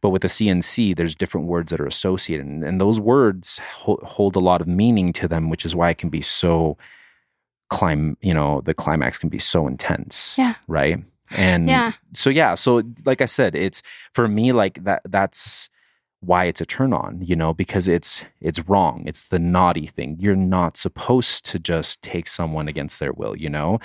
[0.02, 4.04] But with the CNC, there's different words that are associated, and, and those words hold,
[4.04, 6.78] hold a lot of meaning to them, which is why it can be so
[7.70, 8.18] climb.
[8.22, 10.36] You know, the climax can be so intense.
[10.38, 10.56] Yeah.
[10.68, 11.02] Right.
[11.32, 11.94] And Yeah.
[12.14, 13.82] so yeah, so like I said, it's
[14.14, 15.02] for me like that.
[15.06, 15.70] That's
[16.20, 19.04] why it's a turn on, you know, because it's it's wrong.
[19.06, 20.18] It's the naughty thing.
[20.20, 23.80] You're not supposed to just take someone against their will, you know.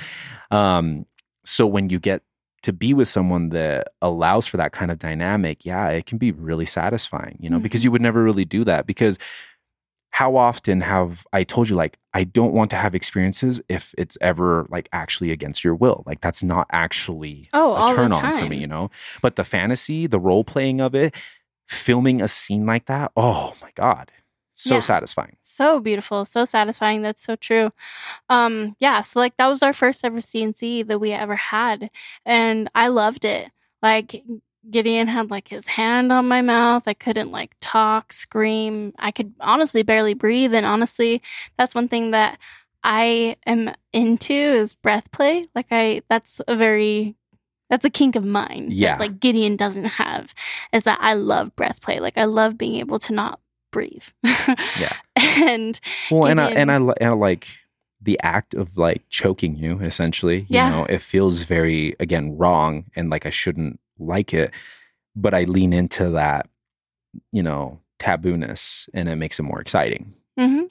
[0.51, 1.07] Um,
[1.45, 2.23] so when you get
[2.63, 6.33] to be with someone that allows for that kind of dynamic, yeah, it can be
[6.33, 7.85] really satisfying, you know, because Mhm.
[7.85, 8.87] you would never really do that.
[8.87, 9.19] Because
[10.19, 14.19] how often have I told you like I don't want to have experiences if it's
[14.21, 16.03] ever like actually against your will?
[16.07, 18.91] Like that's not actually Oh, a turn on for me, you know.
[19.23, 21.15] But the fantasy, the role playing of it,
[21.69, 24.11] filming a scene like that, oh my god,
[24.55, 24.81] so Yeah.
[24.81, 25.37] satisfying.
[25.45, 27.01] so beautiful, so satisfying.
[27.03, 27.71] That's so true.
[28.29, 31.91] Um, yeah, so like that was our first ever CNC that we ever had,
[32.27, 33.53] and I loved it.
[33.83, 34.25] Like
[34.71, 36.85] Gideon had like his hand on my mouth.
[36.87, 38.93] I couldn't like talk, scream.
[38.99, 41.23] I could honestly barely breathe, and honestly,
[41.57, 42.39] that's one thing that
[42.85, 45.47] I am into is breath play.
[45.55, 47.15] Like I, that's a very
[47.71, 48.69] that's a kink of mine.
[48.69, 48.97] that, Yeah.
[48.99, 50.35] like Gideon doesn't have
[50.73, 52.01] is that I love breath play.
[52.01, 53.41] Like I love being able to not
[53.73, 54.07] breathe.
[54.25, 54.93] Yeah.
[55.17, 55.79] And
[56.11, 57.59] Well, and I and I and I like
[58.01, 60.41] the act of like choking you essentially.
[60.49, 60.71] You Yeah.
[60.71, 64.53] know, it feels very again wrong and like I shouldn't like it,
[65.17, 66.49] but I lean into that,
[67.33, 70.15] you know, tabooness and it makes it more exciting.
[70.39, 70.65] hmm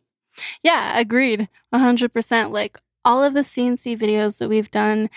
[0.64, 1.50] Yeah, agreed.
[1.74, 2.52] 100%.
[2.52, 5.10] Like all of the CNC videos that we've done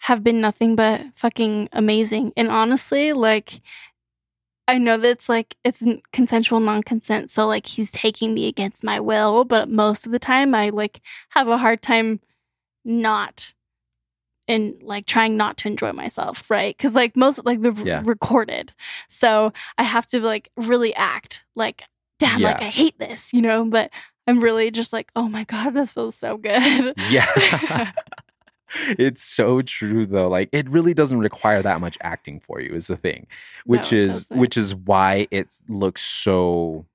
[0.00, 2.32] have been nothing but fucking amazing.
[2.36, 3.60] And honestly, like,
[4.68, 7.30] I know that it's like it's consensual non consent.
[7.30, 9.44] So, like, he's taking me against my will.
[9.44, 12.20] But most of the time, I like have a hard time
[12.84, 13.54] not
[14.48, 16.76] and like trying not to enjoy myself, right?
[16.76, 18.02] Because like most like the Yeah.
[18.04, 18.72] recorded,
[19.08, 21.82] so I have to like really act like,
[22.18, 23.64] damn, like I hate this, you know.
[23.64, 23.90] But
[24.26, 26.94] I'm really just like, oh my god, this feels so good.
[27.10, 27.92] Yeah.
[28.98, 30.28] it's so true though.
[30.28, 33.26] Like it really doesn't require that much acting for you is the thing.
[33.64, 34.38] Which No, is doesn't.
[34.40, 36.86] which is why it looks so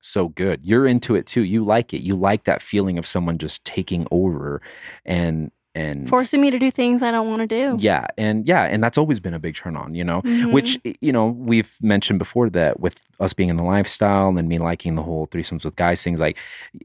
[0.00, 0.60] so good.
[0.64, 1.42] You're into it too.
[1.42, 2.02] You like it.
[2.02, 4.60] You like that feeling of someone just taking over
[5.04, 7.76] and and Forcing me to do things I don't want to do.
[7.80, 10.22] yeah, and yeah, and that's always been a big turn on, you know.
[10.22, 10.52] Mhm.
[10.52, 14.58] Which you know we've mentioned before that with us being in the lifestyle and me
[14.58, 16.36] liking the whole threesomes with guys things like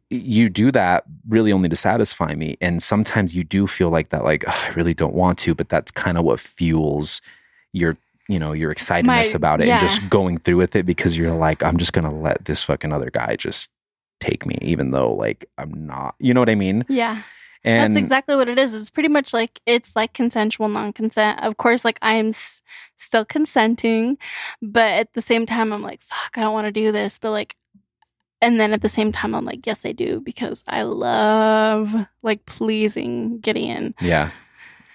[0.10, 4.24] you do that really only to satisfy me, and sometimes you do feel like that,
[4.24, 7.22] like "Ugh, I really don't want to, but that's kind of what fuels
[7.74, 7.96] your
[8.28, 9.80] you know your excitedness My- about it yeah.
[9.80, 12.92] and just going through with it because you're like I'm just gonna let this fucking
[12.94, 13.70] other guy just
[14.20, 16.86] take me even though like I'm not, you know what I mean?
[16.90, 17.22] yeah.
[17.64, 18.74] And That's exactly what it is.
[18.74, 21.42] It's pretty much like it's like consensual non-consent.
[21.42, 22.62] Of course, like I am s-
[22.98, 24.18] still consenting,
[24.62, 27.18] but at the same time, I'm like, fuck, I don't want to do this.
[27.18, 27.56] But like,
[28.42, 31.94] and then at the same time, I'm like, yes, I do because I love
[32.24, 33.94] like pleasing Gideon.
[34.00, 34.32] Yeah.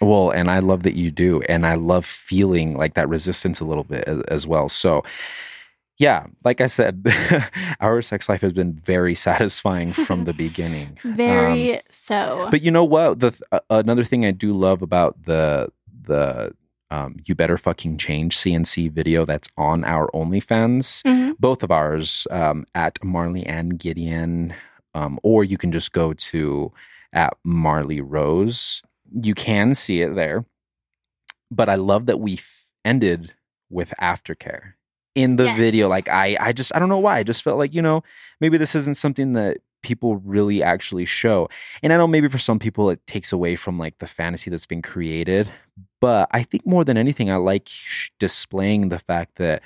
[0.00, 1.42] Well, and I love that you do.
[1.42, 4.68] And I love feeling like that resistance a little bit as, as well.
[4.68, 5.04] So,
[5.98, 7.06] yeah, like I said,
[7.80, 10.98] our sex life has been very satisfying from the beginning.
[11.04, 12.48] Very so.
[12.50, 13.20] But you know what?
[13.20, 15.68] The th- uh, another thing I do love about the
[16.02, 16.52] the
[16.90, 21.34] um, you better fucking change CNC video that's on our OnlyFans, Mhm.
[21.40, 24.54] both of ours um, at Marley and Gideon,
[24.94, 26.72] um, or you can just go to
[27.12, 28.82] at Marley Rose.
[29.22, 30.44] You can see it there,
[31.50, 33.32] but I love that we f- ended
[33.70, 34.74] with aftercare
[35.14, 35.58] in the Yes.
[35.58, 35.88] video.
[35.88, 37.18] Like I, I just I don't know why.
[37.18, 38.02] I just felt like you know
[38.40, 41.48] maybe this isn't something that people really actually show.
[41.82, 44.64] And I know maybe for some people it takes away from like the fantasy that's
[44.66, 45.52] been created,
[46.00, 47.68] but I think more than anything I like
[48.18, 49.62] displaying the fact that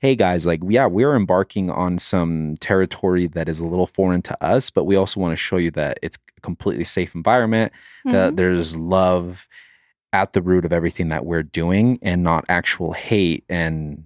[0.00, 4.44] hey guys, like yeah, we're embarking on some territory that is a little foreign to
[4.44, 7.72] us, but we also want to show you that it's a completely safe environment,
[8.04, 8.36] that Mhm.
[8.36, 9.48] there's love
[10.12, 14.04] at the root of everything that we're doing and not actual hate and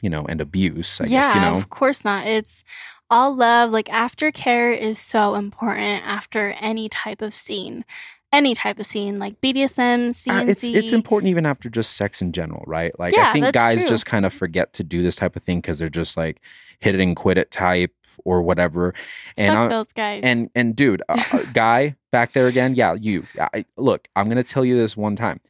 [0.00, 1.54] you know and abuse, I yeah, guess, you know.
[1.54, 2.26] of course not.
[2.26, 2.64] It's
[3.10, 3.70] all love.
[3.70, 7.84] Like aftercare is so important after any type of scene,
[8.32, 10.28] any type of scene, like BDSM, CNC.
[10.42, 12.96] Uh, it's it's important even after just sex in general, right?
[12.98, 13.88] Like Yeah, I think guys true.
[13.88, 16.40] just kind of forget to do this type of thing because they're just like
[16.78, 17.92] hit it and quit it type
[18.24, 18.94] or whatever.
[19.36, 20.20] And Fuck I- those guys.
[20.22, 23.26] and and dude, uh, uh, guy back there again, yeah, you.
[23.40, 25.40] I, look, I'm gonna tell you this one time.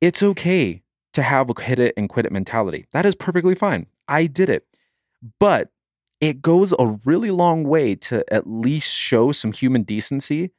[0.00, 0.82] It's okay
[1.14, 2.86] to have a hit it and quit it mentality.
[2.92, 3.86] That is perfectly fine.
[4.08, 4.66] I did it,
[5.40, 5.70] but
[6.20, 10.50] it goes a really long way to at least show some human decency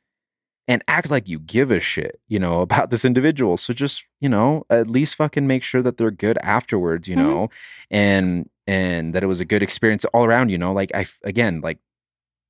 [0.67, 3.57] and act like you give a shit, you know, about this individual.
[3.57, 7.19] So just, you know, at least fucking make sure that they're good afterwards, you Mhm.
[7.19, 7.49] know,
[7.91, 10.73] and and that it was a good experience all around, you know.
[10.73, 11.77] Like I again, like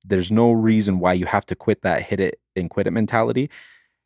[0.02, 3.50] there's no reason why you have to quit that hit it and quit it mentality.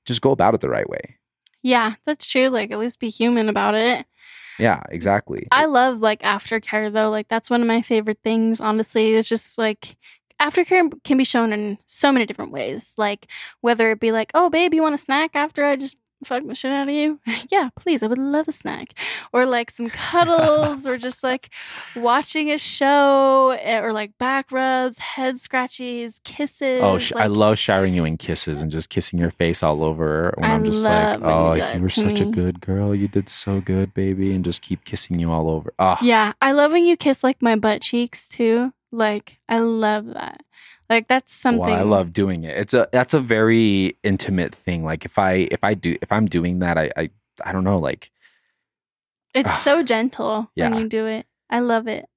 [0.06, 1.18] Just go about it the right way.
[1.62, 2.48] Yeah, that's true.
[2.48, 4.06] Like, at least be human about it.
[4.58, 5.48] Yeah, exactly.
[5.50, 7.08] I love like aftercare though.
[7.08, 8.60] Like that's one of my favorite things.
[8.60, 9.96] Honestly, it's just like
[10.40, 12.92] aftercare can be shown in so many different ways.
[12.98, 13.26] Like
[13.62, 16.54] whether it be like, oh babe, you want a snack after I just fuck the
[16.54, 17.20] shit out of you?
[17.50, 18.02] yeah, please.
[18.02, 18.94] I would love a snack.
[19.32, 21.50] Or like some cuddles, or just like
[21.96, 26.80] watching a show, eh, or like back rubs, head scratchies, kisses.
[26.82, 30.34] Oh, sh- I love showering you in kisses and just kissing your face all over
[30.36, 32.94] when I am just like, you oh, you, that were such a good girl.
[32.94, 35.72] You did so good, baby, and just keep kissing you all over.
[35.78, 38.72] Oh, Yeah, I love when you kiss like my butt cheeks too.
[38.92, 40.42] Like I love that.
[40.90, 41.60] Like that's oh, something.
[41.60, 42.56] Well, I love doing it.
[42.56, 44.84] It's a that's a very intimate thing.
[44.84, 47.10] Like if I if I do if I'm doing that, I I,
[47.44, 47.78] I don't know.
[47.78, 48.10] Like
[49.32, 49.62] It's ah.
[49.64, 50.70] so gentle Yeah.
[50.70, 51.26] when you do it.
[51.52, 52.08] I love it.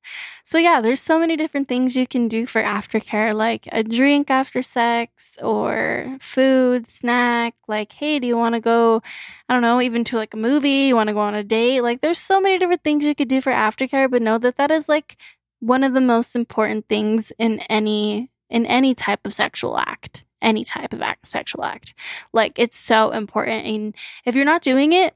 [0.45, 4.29] So yeah, there's so many different things you can do for aftercare, like a drink
[4.29, 7.55] after sex or food, snack.
[7.67, 9.01] Like, hey, do you want to go?
[9.49, 10.87] I don't know, even to like a movie.
[10.87, 11.81] You want to go on a date?
[11.81, 14.09] Like, there's so many different things you could do for aftercare.
[14.09, 15.17] But know that that is like
[15.59, 20.63] one of the most important things in any in any type of sexual act, any
[20.63, 21.93] type of act, sexual act.
[22.31, 23.65] Like, it's so important.
[23.65, 25.15] And if you're not doing it,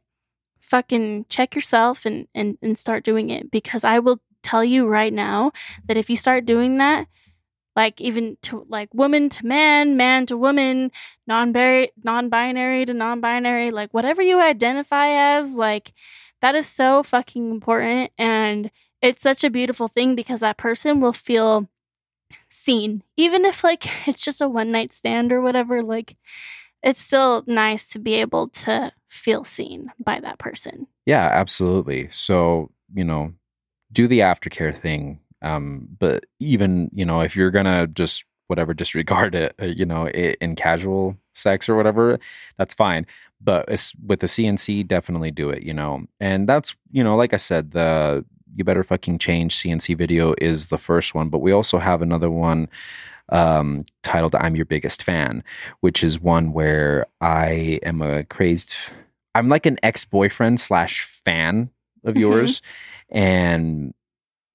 [0.60, 5.14] fucking check yourself and, and and start doing it because I will tell you right
[5.14, 5.54] now
[5.86, 7.08] that if you start doing that
[7.78, 10.92] like even to like woman to man, man to woman,
[11.28, 15.94] non-binary non-binary to non-binary, like whatever you identify as, like
[16.42, 21.14] that is so fucking important and it's such a beautiful thing because that person will
[21.14, 21.70] feel
[22.50, 26.16] seen even if like it's just a one night stand or whatever like
[26.84, 30.88] it's still nice to be able to feel seen by that person.
[31.06, 32.10] yeah, absolutely.
[32.10, 33.34] So you know,
[33.92, 35.20] do the aftercare thing.
[35.42, 40.08] Um, but even you know, if you're gonna just whatever disregard it, uh, you know,
[40.08, 42.20] i in casual sex or whatever,
[42.58, 43.06] that's fine.
[43.40, 43.68] But
[44.04, 45.64] with the CNC, definitely do it.
[45.64, 49.96] You know, and that's you know, like I said, the you better fucking change CNC
[49.98, 52.70] video is the first one, but we also have another one
[53.30, 55.44] um, titled "I'm Your Biggest Fan,"
[55.82, 58.74] which is one where I am a crazed.
[59.36, 61.70] I'm like an ex boyfriend slash fan
[62.04, 62.20] of Mhm.
[62.22, 62.62] yours,
[63.10, 63.94] and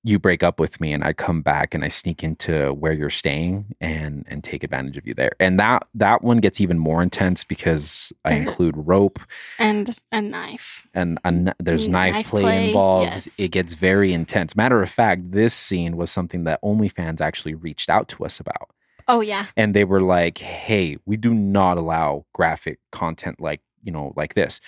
[0.04, 3.08] you break up with me, and I come back and I sneak into where you're
[3.10, 5.32] staying and and take advantage of you there.
[5.38, 9.20] And that that one gets even more intense because I include rope
[9.58, 10.86] And a knife.
[10.92, 13.06] and a there's knife, Knife play, play, involved.
[13.12, 13.38] yes.
[13.38, 14.56] It gets very intense.
[14.56, 18.70] Matter of fact, this scene was something that OnlyFans actually reached out to us about.
[19.08, 19.46] Oh yeah.
[19.56, 24.34] And they were like, hey, we do not allow graphic content like, you know, like
[24.34, 24.60] this.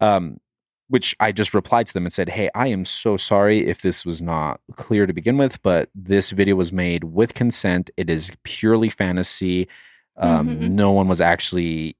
[0.00, 0.40] Um,
[0.90, 4.04] which I just replied to them and said, hey, I am so sorry if this
[4.04, 7.90] was not clear to begin with, but this video was made with consent.
[7.96, 9.68] It is purely fantasy.
[10.16, 10.70] Um, Mhm.
[10.72, 11.96] No one was actually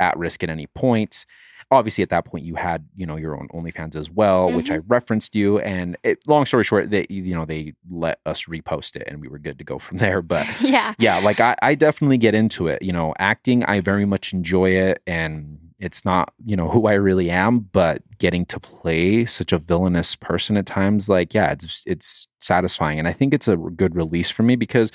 [0.00, 1.24] at risk at any point.
[1.70, 4.78] Obviously, at that point, you had you know your own OnlyFans as well, which I
[4.88, 5.58] referenced you.
[5.60, 9.28] And it, long story short, they you know they let us repost it, and we
[9.28, 10.20] were good to go from there.
[10.32, 10.92] But yeah.
[10.98, 12.82] yeah, like I, I definitely get into it.
[12.82, 16.94] You know, acting, I very much enjoy it, and it's not you know who I
[16.94, 21.82] really am, but getting to play such a villainous person at times, like yeah, it's
[21.86, 24.92] it's satisfying, and I think it's a good release for me because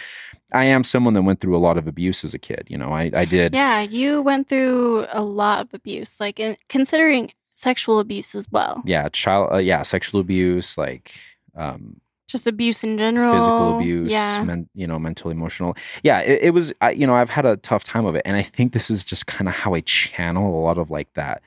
[0.54, 2.68] I am someone that went through a lot of abuse as a kid.
[2.70, 3.54] You know, I I did.
[3.54, 8.82] Yeah, you went through a lot of abuse, like in, considering sexual abuse as well.
[8.86, 11.20] Yeah, child, uh, yeah, sexual abuse, like
[11.56, 13.32] um, Just abuse in general.
[13.34, 14.44] physical abuse, Yeah.
[14.44, 15.78] men, you know, mental, emotional.
[16.04, 16.74] Yeah, it, it was.
[16.82, 19.04] I, you know, I've had a tough time of it, and I think this is
[19.06, 21.42] just kind of how I channel a lot of like that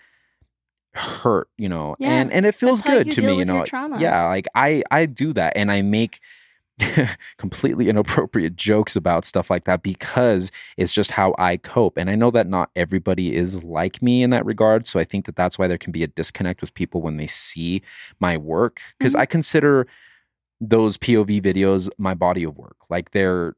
[0.95, 3.62] hurt, you know, Yeah, and and it feels That's good to me, you know.
[3.64, 4.01] trauma.
[4.01, 6.21] Yeah, like I I do that, and I make.
[7.37, 11.99] completely inappropriate jokes about stuff like that because it's just how I cope.
[11.99, 14.87] And I know that not everybody is like me in that regard.
[14.87, 17.27] So I think that that's why there can be a disconnect with people when they
[17.27, 17.83] see
[18.19, 19.21] my work because Mhm.
[19.21, 19.87] I consider
[20.61, 22.77] those POV videos my body of work.
[22.90, 23.55] Like they're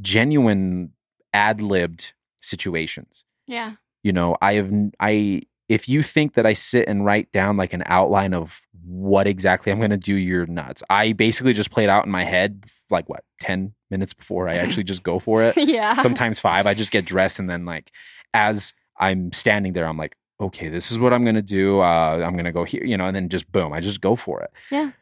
[0.00, 0.92] genuine
[1.32, 3.24] ad libbed situations.
[3.46, 3.72] Yeah.
[4.02, 7.72] You know, I have, I, if you think that I sit and write down like
[7.72, 10.84] an outline of what exactly I'm going to do, you're nuts.
[10.88, 14.54] I basically just play it out in my head, like what, 10 minutes before I
[14.54, 15.56] actually just go for it.
[15.56, 15.96] yeah.
[15.96, 16.66] Sometimes five.
[16.68, 17.90] I just get dressed and then, like,
[18.32, 21.80] as I'm standing there, I'm like, okay, this is what I'm going to do.
[21.80, 24.14] Uh, I'm going to go here, you know, and then just boom, I just go
[24.14, 24.92] for it Yeah.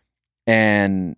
[0.47, 1.17] and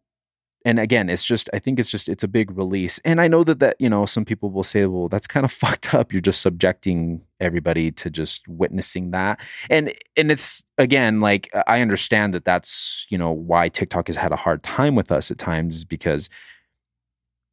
[0.66, 2.98] and again, it's just I think it's just it's a big release.
[3.05, 5.53] And I know that that, you know, some people will say, well, that's kind of
[5.62, 6.12] fucked up.
[6.12, 9.38] You're just subjecting everybody to just witnessing that.
[9.70, 14.32] And and it's again, like I understand that that's, you know, why TikTok has had
[14.32, 16.28] a hard time with us at times because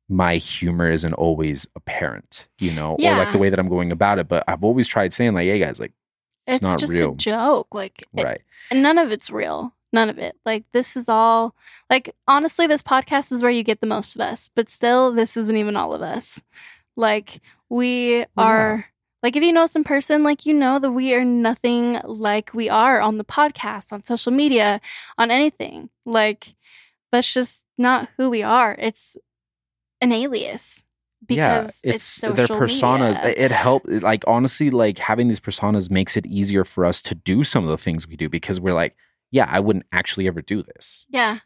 [0.10, 4.18] my humor isn't always apparent, you know, or like the way that I'm going about
[4.18, 4.28] it.
[4.28, 5.94] But I've always tried saying, like, hey guys, like,
[6.48, 7.14] It's, not just real.
[7.14, 7.68] a joke.
[7.76, 8.42] Like, it- right.
[8.72, 9.72] and none of it's real.
[9.94, 10.36] None of it.
[10.44, 11.56] Like, this is all,
[11.90, 15.38] like, honestly, this podcast is where you get the most of us, but still, this
[15.38, 16.42] isn't even all of us.
[16.98, 17.40] Like,
[17.70, 18.54] we Well, yeah.
[18.54, 18.86] are,
[19.22, 22.54] like, if you know us in person, like, you know that we are nothing like
[22.56, 24.82] we are on the podcast, on social media,
[25.18, 25.92] on anything.
[26.06, 26.56] Like,
[27.12, 28.76] that's just not who we are.
[28.80, 29.16] It's
[30.02, 30.84] an alias
[31.26, 33.16] because it's, social their personas.
[33.24, 33.34] media.
[33.38, 33.88] It helped.
[33.88, 37.70] Like honestly, like having these personas makes it easier for us to do some of
[37.70, 38.96] the things we do because we're like,
[39.34, 41.06] yeah, I wouldn't actually ever do this.
[41.10, 41.40] Yeah.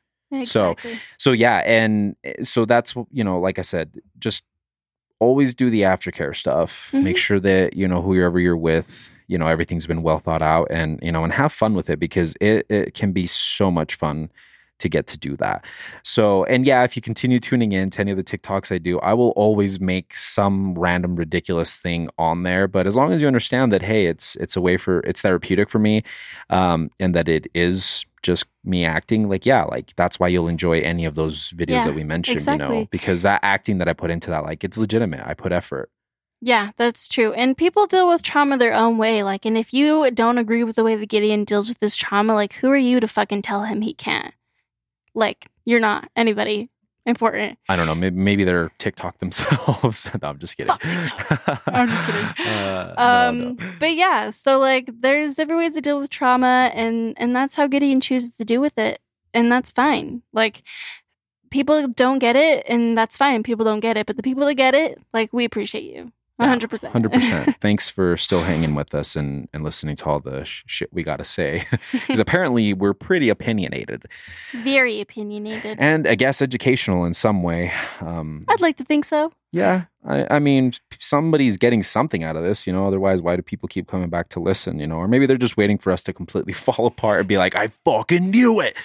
[0.43, 0.99] So, Exactly.
[1.17, 4.43] So yeah, and eh, so that's you know, like I said, just
[5.19, 6.89] always do the aftercare stuff.
[6.91, 7.03] Mhm.
[7.03, 10.67] Make sure that you know whoever you're with, you know, everything's been well thought out,
[10.69, 13.95] and you know, and have fun with it because it it can be so much
[13.95, 14.29] fun
[14.79, 15.65] to get to do that.
[16.03, 18.99] So, and yeah, if you continue tuning in to any of the TikToks I do,
[18.99, 22.67] I will always make some random ridiculous thing on there.
[22.67, 25.69] But as long as you understand that, hey, it's it's a way for it's therapeutic
[25.69, 26.03] for me,
[26.49, 30.79] um, and that it is just me acting, like yeah, like that's why you'll enjoy
[30.79, 33.93] any of those videos Yeah, that we mentioned, you know, because that acting that I
[33.93, 35.25] put into that, like it's legitimate.
[35.25, 35.89] I put effort.
[36.39, 37.33] Yeah, that's true.
[37.33, 39.23] And people deal with trauma their own way.
[39.23, 42.35] Like, and if you don't agree with the way that Gideon deals with this trauma,
[42.35, 44.33] like, who are you to fucking tell him he can't?
[45.17, 46.69] Like, you're not anybody
[47.07, 47.57] important.
[47.67, 47.95] I don't know.
[47.95, 50.09] Maybe, maybe they're TikTok themselves.
[50.21, 50.71] no, I'm just kidding.
[51.65, 52.27] I'm just kidding.
[52.47, 53.57] Uh, um, no.
[53.79, 57.67] but yeah, so like, there's different ways to deal with trauma, and and that's how
[57.67, 58.99] Gideon chooses to deal with it,
[59.33, 60.21] and that's fine.
[60.33, 60.63] Like,
[61.49, 63.43] people don't get it, and that's fine.
[63.43, 66.69] People don't get it, but the people that get it, like, we appreciate you, hundred
[66.69, 67.55] percent, Hundred percent.
[67.61, 71.03] Thanks for still hanging with us and, and listening to all the sh- shit we
[71.03, 71.63] got to say.
[71.91, 74.05] Because apparently we're pretty opinionated
[74.53, 75.77] Very opinionated.
[75.79, 77.71] and I guess educational in some way.
[78.01, 79.31] Um, I'd like to think so.
[79.51, 82.87] yeah, I, I mean, somebody's getting something out of this, you know.
[82.87, 84.97] Otherwise, why do people keep coming back to listen, you know?
[84.97, 87.71] Or maybe they're just waiting for us to completely fall apart and be like, "I
[87.83, 88.77] fucking knew it,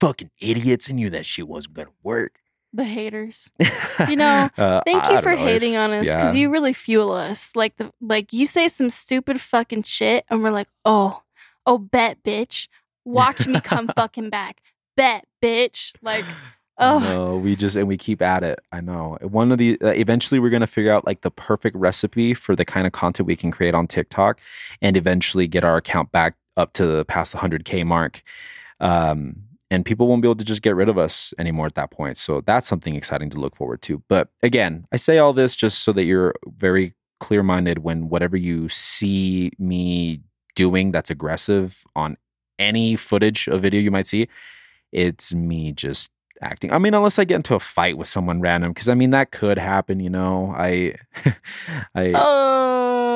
[0.00, 0.88] fucking idiots!
[0.90, 2.40] I knew that shit wasn't gonna work."
[2.74, 3.50] The haters.
[4.08, 6.40] You know, Uh, Thank you for know if- hating on us because yeah.
[6.40, 7.54] you really fuel us.
[7.54, 11.22] Like the like you say some stupid fucking shit and we're like, oh,
[11.64, 12.66] oh, bet, bitch.
[13.04, 14.60] Watch me come fucking back.
[14.96, 15.92] Bet, bitch.
[16.02, 16.24] Like,
[16.78, 18.58] oh, No, we just and we keep at it.
[18.72, 19.16] I know.
[19.22, 22.64] One of the uh, eventually we're gonna figure out like the perfect recipe for the
[22.64, 24.40] kind of content we can create on TikTok,
[24.82, 28.22] and eventually get our account back up to the past the hundred k mark.
[28.80, 29.44] Um,
[29.74, 32.16] and people won't be able to just get rid of us anymore at that point.
[32.16, 34.04] So that's something exciting to look forward to.
[34.08, 38.36] But again, I say all this just so that you're very clear minded when whatever
[38.36, 40.20] you see me
[40.54, 42.16] doing that's aggressive on
[42.56, 44.28] any footage of video you might see,
[44.92, 46.08] it's me just
[46.40, 46.72] acting.
[46.72, 49.32] I mean, unless I get into a fight with someone random, because I mean that
[49.32, 49.98] could happen.
[49.98, 50.94] You know, I,
[51.96, 53.08] I, oh,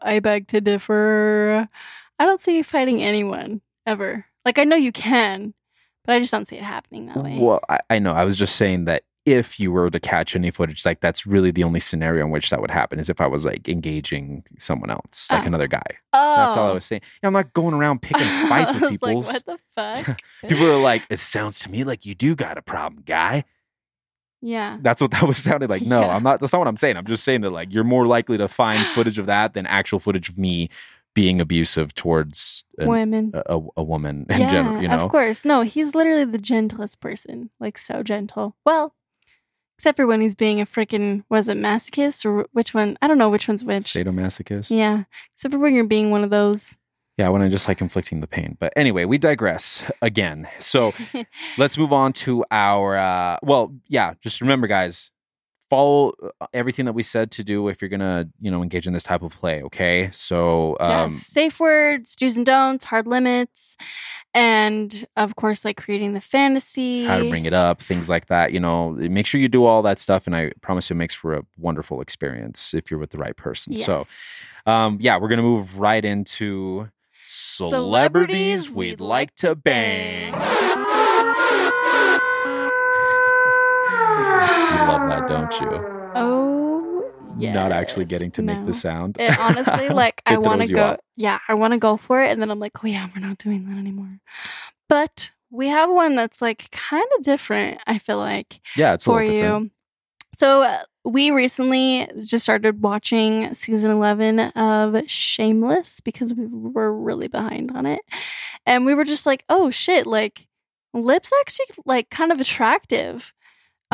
[0.00, 1.68] I beg to differ.
[2.18, 4.24] I don't see you fighting anyone ever.
[4.44, 5.54] Like, I know you can,
[6.04, 7.38] but I just don't see it happening that way.
[7.40, 8.12] well, I, I know.
[8.12, 11.50] I was just saying that if you were to catch any footage, like that's really
[11.50, 14.90] the only scenario in which that would happen is if I was like engaging someone
[14.90, 15.36] else, ah.
[15.36, 15.46] like Oh.
[15.46, 15.82] another guy.
[16.12, 16.74] Oh, That's all I oh.
[16.74, 17.00] was saying.
[17.22, 19.22] Yeah, I'm not going around picking fights with people.
[19.22, 20.20] Like, what the fuck?
[20.46, 23.44] people are like, it sounds to me like you do got a problem, guy.
[24.42, 24.76] yeah.
[24.82, 25.80] That's what that was sounding like.
[25.80, 26.16] No, Yeah.
[26.16, 26.40] I'm not.
[26.40, 26.98] That's not what I'm saying.
[26.98, 30.00] I'm just saying that like you're more likely to find footage of that than actual
[30.00, 30.68] footage of me
[31.14, 33.32] being abusive towards an, Women.
[33.34, 34.82] a, a, woman in yeah, general.
[34.82, 35.44] You know, of course.
[35.44, 37.50] No, he's literally the gentlest person.
[37.60, 38.56] Like so gentle.
[38.66, 38.94] Well,
[39.78, 42.98] except for when he's being a freaking was it masochist or which one?
[43.00, 43.84] I don't know which one's which.
[43.84, 44.76] sadomasochist.
[44.76, 46.76] Yeah, except for when you're being one of those.
[47.16, 48.56] Yeah, when I just like inflicting the pain.
[48.58, 50.48] But anyway, we digress again.
[50.58, 50.92] So
[51.58, 52.96] let's move on to our.
[52.96, 55.12] Uh, well, yeah, just remember, guys,
[55.74, 58.92] follow uh, everything that we said to do if you're gonna, you know, engage in
[58.92, 59.62] this type of play.
[59.62, 63.76] Okay, so um, yes, safe words, do's and don'ts, hard limits,
[64.32, 67.04] and of course, like creating the fantasy.
[67.04, 68.52] how to bring it up, things like that.
[68.52, 71.14] You know, make sure you do all that stuff, and I promise you, it makes
[71.14, 73.72] for a wonderful experience if you're with the right person.
[73.72, 73.86] Yes.
[73.86, 74.06] So,
[74.66, 76.88] um, yeah, we're gonna move right into
[77.24, 80.34] celebrities we'd like to bang.
[84.40, 86.12] You love that, don't you?
[86.16, 87.54] Oh, yes.
[87.54, 89.16] Not actually getting to make the sound.
[89.18, 90.84] It, honestly, like I It want to you go.
[90.84, 91.00] off.
[91.16, 93.38] Yeah, I want to go for it, and then I'm like, oh yeah, we're not
[93.38, 94.18] doing that anymore.
[94.88, 99.06] But we have one that's like kind of different, I feel like, Yeah, it's a
[99.06, 99.64] for little different.
[99.64, 99.70] you.
[100.34, 107.28] So uh, we recently just started watching season 11 of Shameless because we were really
[107.28, 108.00] behind on it.
[108.66, 110.48] And we were just like, oh shit, like
[110.92, 113.32] Lip's actually like kind of attractive.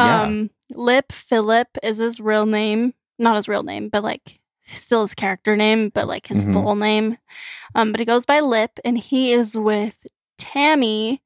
[0.04, 0.22] Yeah.
[0.22, 2.94] Um Lip Philip is his real name.
[3.18, 6.52] Not his real name, but like still his character name, but like his Mhm.
[6.52, 7.18] full name.
[7.74, 9.96] Um, but he goes by Lip and he is with
[10.38, 11.22] Tammy,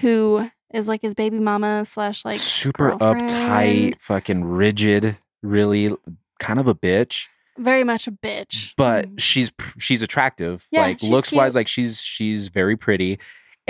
[0.00, 3.28] who is like his baby mama slash like Super girlfriend.
[3.30, 5.94] uptight, fucking rigid, really
[6.38, 7.26] kind of a bitch.
[7.58, 8.72] very much a bitch.
[8.78, 9.20] but Mm.
[9.20, 13.18] she's she's attractive Yeah, like looks wise like she's she's very pretty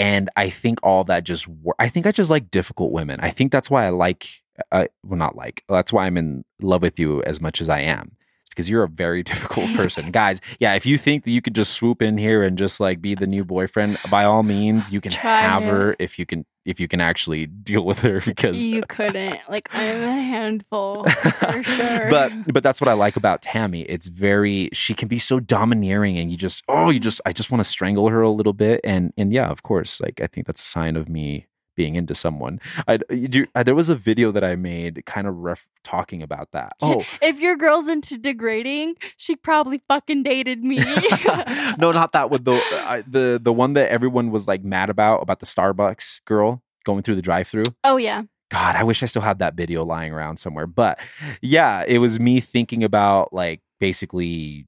[0.00, 3.20] and i think all that just wor- i think i just like difficult women.
[3.20, 4.42] I think that's why i like
[4.72, 7.80] uh, well not like that's why i'm in love with you as much as i
[7.80, 8.16] am
[8.50, 11.72] because you're a very difficult person guys yeah if you think that you could just
[11.72, 15.12] swoop in here and just like be the new boyfriend by all means you can
[15.12, 15.66] Try have it.
[15.66, 19.40] her if you can if you can actually deal with her because you couldn't.
[19.48, 22.10] Like I'm a handful for sure.
[22.10, 23.82] but but that's what I like about Tammy.
[23.82, 27.50] It's very she can be so domineering, and you just oh you just I just
[27.50, 30.46] want to strangle her a little bit, and and yeah, of course, like I think
[30.46, 31.46] that's a sign of me
[31.76, 32.60] being into someone.
[32.86, 36.22] I you do, I, there was a video that I made kind of ref, talking
[36.22, 36.74] about that.
[36.82, 37.04] Oh.
[37.22, 40.76] if your girl's into degrading, she probably fucking dated me.
[41.78, 42.44] no, not that one.
[42.44, 46.62] The I, the the one that everyone was like mad about about the Starbucks girl
[46.84, 47.64] going through the drive-through.
[47.84, 48.22] oh yeah.
[48.50, 50.66] God, I wish I still had that video lying around somewhere.
[50.66, 50.98] But
[51.40, 54.66] yeah, it was me thinking about like basically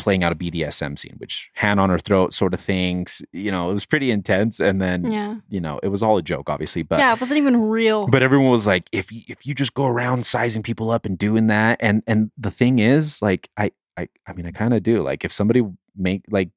[0.00, 3.22] playing out a BDSM scene, which hand on her throat sort of things.
[3.32, 4.58] You know, it was pretty intense.
[4.58, 5.36] And then, Yeah.
[5.48, 6.82] you know, it was all a joke, obviously.
[6.82, 8.06] But yeah, it wasn't even real.
[8.08, 11.16] but everyone was like, if you, if you just go around sizing people up and
[11.16, 14.82] doing that, and and the thing is, like, I I I mean, I kind of
[14.82, 15.02] do.
[15.02, 15.62] Like, if somebody
[15.96, 16.50] make like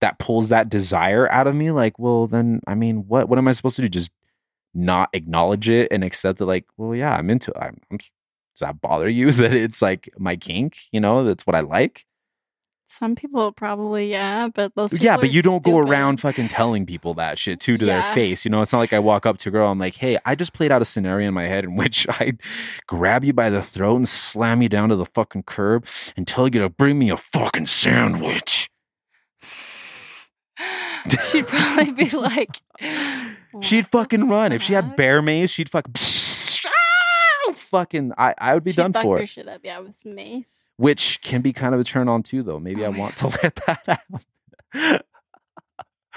[0.00, 3.48] that pulls that desire out of me, like, well, then I mean, what what am
[3.48, 3.88] I supposed to do?
[3.88, 4.10] Just
[4.74, 6.44] not acknowledge it and accept it?
[6.44, 7.50] Like, well, yeah, I'm into.
[7.52, 7.56] It.
[7.60, 10.78] I'm, I'm does that bother you that it's like my kink?
[10.92, 12.04] You know, that's what I like.
[12.90, 16.86] Some people probably, yeah, but those people yeah, but you don't go around fucking telling
[16.86, 18.46] people that shit too to their face.
[18.46, 20.34] You know, it's not like I walk up to a girl, I'm like, hey, I
[20.34, 22.32] just played out a scenario in my head in which I
[22.86, 25.84] grab you by the throat and slam you down to the fucking curb
[26.16, 28.70] and tell you to bring me a fucking sandwich.
[31.30, 32.60] She'd probably be like,
[33.60, 34.52] She'd fucking run.
[34.52, 35.94] If she had bear mace, she'd fucking
[37.68, 39.28] fucking I, I would be She'd done for your it.
[39.28, 40.66] shit up, yeah, with mace.
[40.76, 42.58] Which can be kind of a turn on too though.
[42.60, 44.00] Maybe Oh I want to let that
[44.74, 45.02] out.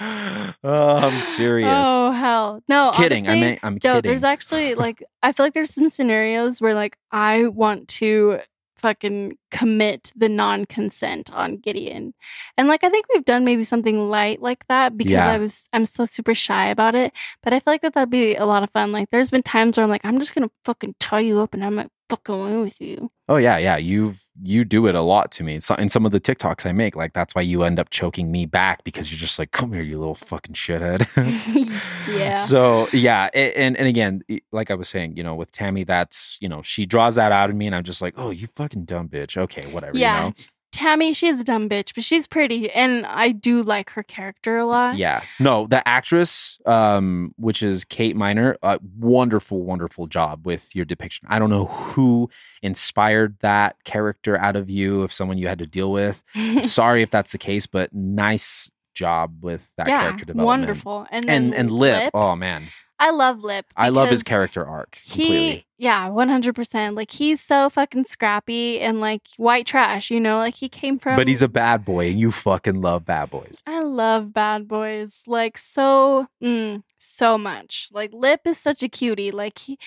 [0.00, 1.70] oh, I'm serious.
[1.86, 2.92] Oh hell, no!
[2.94, 3.26] kidding.
[3.28, 4.10] honestly, I mean, I'm No, kidding.
[4.10, 8.40] there's actually like I feel like there's some scenarios where like I want to
[8.82, 12.14] fucking commit the non-consent on Gideon.
[12.58, 15.30] And like I think we've done maybe something light like that because Yeah.
[15.30, 17.12] I was I'm so super shy about it.
[17.42, 18.92] But I feel like that that'd be a lot of fun.
[18.92, 21.64] Like there's been times where I'm like, I'm just gonna fucking tie you up and
[21.64, 23.10] I'm fucking away with you.
[23.28, 23.76] Oh yeah, yeah.
[23.76, 25.60] You you do it a lot to me.
[25.60, 28.30] So in some of the TikToks I make, like that's why you end up choking
[28.30, 31.06] me back because you're just like, come here, you little fucking shithead.
[32.08, 32.36] Yeah.
[32.36, 36.36] So yeah, a- and and again, like I was saying, you know, with Tammy, that's
[36.40, 38.84] you know, she draws that out of me, and I'm just like, oh, you fucking
[38.86, 39.36] dumb bitch.
[39.36, 39.96] Okay, whatever.
[39.96, 40.16] Yeah.
[40.18, 40.34] You know?
[40.72, 44.64] Tammy, she's a dumb bitch, but she's pretty and I do like her character a
[44.64, 44.96] lot.
[44.96, 45.22] Yeah.
[45.38, 51.28] No, the actress, um, which is Kate Miner, uh, wonderful, wonderful job with your depiction.
[51.30, 52.30] I don't know who
[52.62, 56.22] inspired that character out of you, if someone you had to deal with.
[56.62, 60.46] Sorry if that's the case, but nice job with that yeah, character development.
[60.46, 61.06] wonderful.
[61.10, 62.68] And And and Lip, oh man,
[63.02, 63.66] I love Lip.
[63.76, 66.94] I love his character arc He, yeah, one hundred percent.
[66.94, 70.08] Like he's so fucking scrappy and like white trash.
[70.08, 71.16] You know, like he came from.
[71.16, 73.60] But he's a bad boy, and you fucking love bad boys.
[73.66, 77.88] I love bad boys like so, mm, so much.
[77.90, 79.32] Like Lip is such a cutie.
[79.32, 79.80] Like he,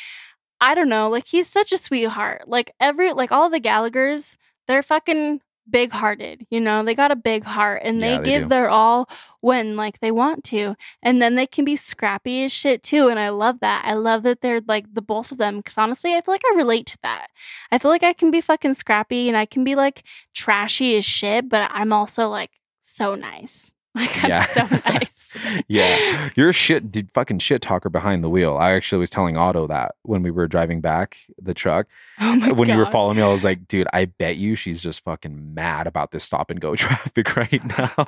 [0.59, 1.07] I don't know.
[1.07, 2.49] Like he's such a sweetheart.
[2.49, 4.37] Like every like all the Gallagher's,
[4.67, 5.39] they're fucking
[5.69, 6.45] big hearted.
[6.49, 8.49] You know, they got a big heart and they Yeah, they give do.
[8.49, 9.09] their all
[9.41, 13.07] when like they want to, and then they can be scrappy as shit too.
[13.09, 13.83] And I love that.
[13.85, 16.55] I love that they're like the both of them because honestly, I feel like I
[16.55, 17.27] relate to that.
[17.71, 20.03] I feel like I can be fucking scrappy and I can be like
[20.33, 23.71] trashy as shit, but I'm also like so nice.
[23.99, 24.45] Like I'm Yeah.
[24.45, 25.37] so nice.
[25.67, 28.57] Yeah, you're a shit, dude, fucking shit talker behind the wheel.
[28.57, 31.87] I actually was telling Otto that when we were driving back the truck.
[32.19, 34.81] Oh my when you were following me, I was like, dude, I bet you she's
[34.81, 38.07] just fucking mad about this stop and go traffic right now.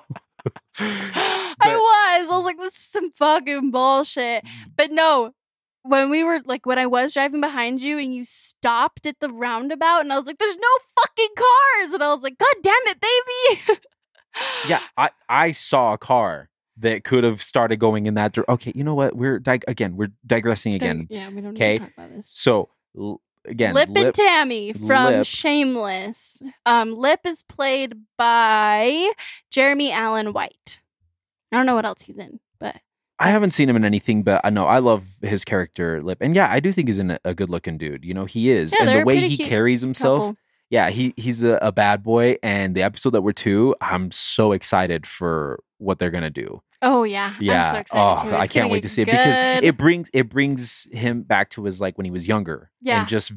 [0.80, 2.30] I was.
[2.30, 4.46] I was like, this is some fucking bullshit.
[4.76, 5.32] But no,
[5.84, 9.30] when we were like, when I was driving behind you and you stopped at the
[9.30, 10.68] roundabout, and I was like, there's no
[11.02, 11.94] fucking cars.
[11.94, 13.80] And I was like, God damn it, baby.
[14.68, 18.34] Yeah, I, I saw a car that could have started going in that.
[18.34, 19.16] dir- Okay, you know what?
[19.16, 21.08] We're dig- again, we're digressing Dig- again.
[21.10, 21.78] yeah, we don't need Okay.
[21.80, 22.28] to talk about this.
[22.30, 25.26] So l- again, Lip, and Tammy from Lip.
[25.26, 26.42] Shameless.
[26.66, 29.12] Um, Lip is played by
[29.50, 30.80] Jeremy Allen White.
[31.52, 32.76] I don't know what else he's in, but
[33.20, 36.36] I haven't seen him in anything, but I know I love his character, Lip, and
[36.36, 38.06] yeah, I do think he's in a, a good-looking dude.
[38.06, 40.20] You know, he is, Yeah, and the way he carries himself.
[40.20, 40.38] couple.
[40.70, 44.52] Yeah, he he's a, a bad boy, and the episode that we're to, I'm so
[44.52, 46.62] excited for what they're gonna do.
[46.82, 48.38] Oh yeah, Yeah, I'm so excited oh.
[48.38, 51.82] I can't wait to see it because it brings it brings him back to his
[51.82, 53.00] like when he was younger, Yeah.
[53.00, 53.32] and just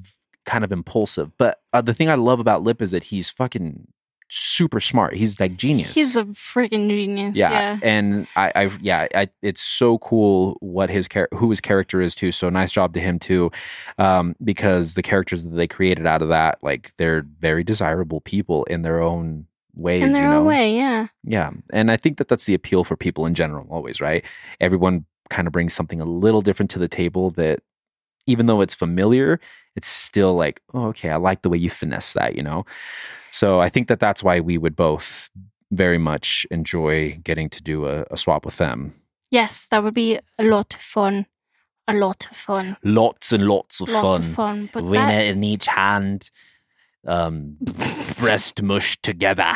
[0.45, 1.31] kind of impulsive.
[1.39, 3.87] But uh, the thing I love about Lip is that he's fucking
[4.31, 5.15] super smart.
[5.17, 5.95] He's like genius.
[5.95, 7.37] He's a freaking genius.
[7.37, 7.79] yeah, Yeah.
[7.83, 12.15] and I, I, yeah, I, it's so cool what his char- who his character is
[12.15, 12.31] too.
[12.33, 13.51] So nice job to him too,
[13.99, 18.65] um, because the characters that they created out of that, like they're very desirable people
[18.65, 20.05] in their own ways.
[20.05, 21.09] In their you know, own way, yeah.
[21.25, 23.67] yeah, and I think that that's the appeal for people in general.
[23.71, 24.25] Always, right?
[24.61, 27.61] Everyone kind of brings something a little different to the table that,
[28.31, 29.41] even though it's familiar,
[29.77, 32.37] it's still like, oh, okay, I like the way you finesse that.
[32.37, 32.65] You know,
[33.31, 35.29] so I think that that's why we would both
[35.71, 38.95] very much enjoy getting to do a, a swap with them.
[39.31, 41.27] Yes, that would be a lot of fun.
[41.87, 42.77] A lot of fun.
[42.85, 44.21] Lots and lots of Lots fun.
[44.21, 44.71] of fun.
[44.73, 46.31] But Winner that, in each hand,
[47.07, 47.57] um,
[48.19, 49.55] breast mush together.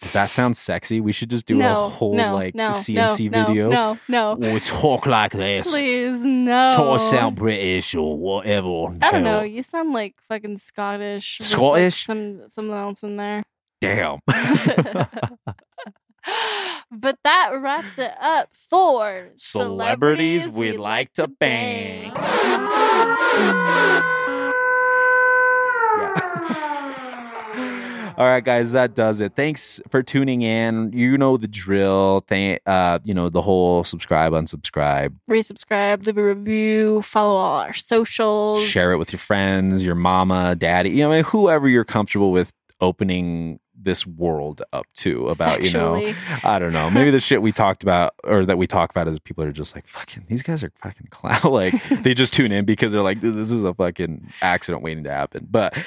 [0.00, 1.00] Does that sound sexy?
[1.00, 3.68] We should just do no, a whole no, like no, CNC no, video.
[3.68, 4.54] No, no, no.
[4.54, 5.68] Or talk like this.
[5.68, 6.94] Please, no.
[6.94, 8.96] To sound British or whatever.
[9.02, 9.42] I don't know.
[9.42, 11.38] You sound like fucking Scottish.
[11.42, 12.06] Scottish?
[12.06, 13.42] some something else in there.
[13.80, 14.20] Damn.
[14.26, 14.38] but
[17.24, 22.12] that wraps it up for Celebrities we'd like to bang.
[25.98, 26.64] Yeah.
[28.18, 29.36] All right, guys, that does it.
[29.36, 30.90] Thanks for tuning in.
[30.92, 32.24] You know the drill.
[32.26, 37.72] Thank, uh, you know the whole subscribe, unsubscribe, Resubscribe, leave a review, follow all our
[37.72, 38.64] socials.
[38.64, 43.60] share it with your friends, your mama, daddy, you know, whoever you're comfortable with opening
[43.80, 46.12] this world up to about, you know,
[46.42, 46.90] I don't know.
[46.90, 49.76] Maybe the shit we talked about or that we talk about is people are just
[49.76, 51.52] like, fucking, these guys are fucking clown.
[51.52, 55.12] like they just tune in because they're like, this is a fucking accident waiting to
[55.12, 55.46] happen.
[55.48, 55.78] But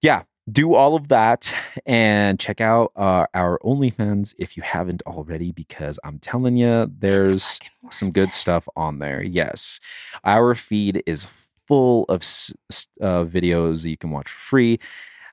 [0.00, 1.54] yeah, do all of that
[1.86, 7.60] and check out uh, our OnlyFans if you haven't already, because I'm telling you, there's
[7.90, 9.22] some good stuff on there.
[9.22, 9.80] Yes.
[10.24, 11.26] Our feed is
[11.66, 12.20] full of
[13.00, 14.78] uh, videos that you can watch for free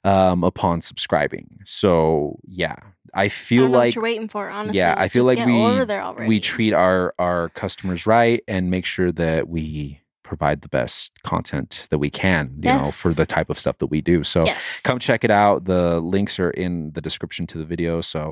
[0.03, 1.59] um, upon subscribing.
[1.65, 2.75] So, yeah,
[3.13, 4.77] I I feel know like you're waiting for, honestly.
[4.77, 9.11] yeah, I feel Just like we we treat our our customers right and make sure
[9.11, 10.00] that we
[10.31, 13.87] provide the best content that we can, you know, for the type of stuff that
[13.87, 14.23] we do.
[14.23, 14.79] So yes.
[14.81, 15.65] come check it out.
[15.65, 17.99] The links are in the description to the video.
[17.99, 18.31] So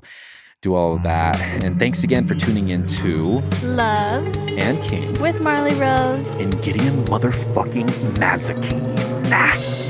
[0.62, 1.38] do all of that.
[1.62, 6.30] And thanks again for tuning in to Love And Kink with Marley Rose.
[6.39, 9.30] and Gideon motherfucking Mazikeen.
[9.30, 9.89] Nah.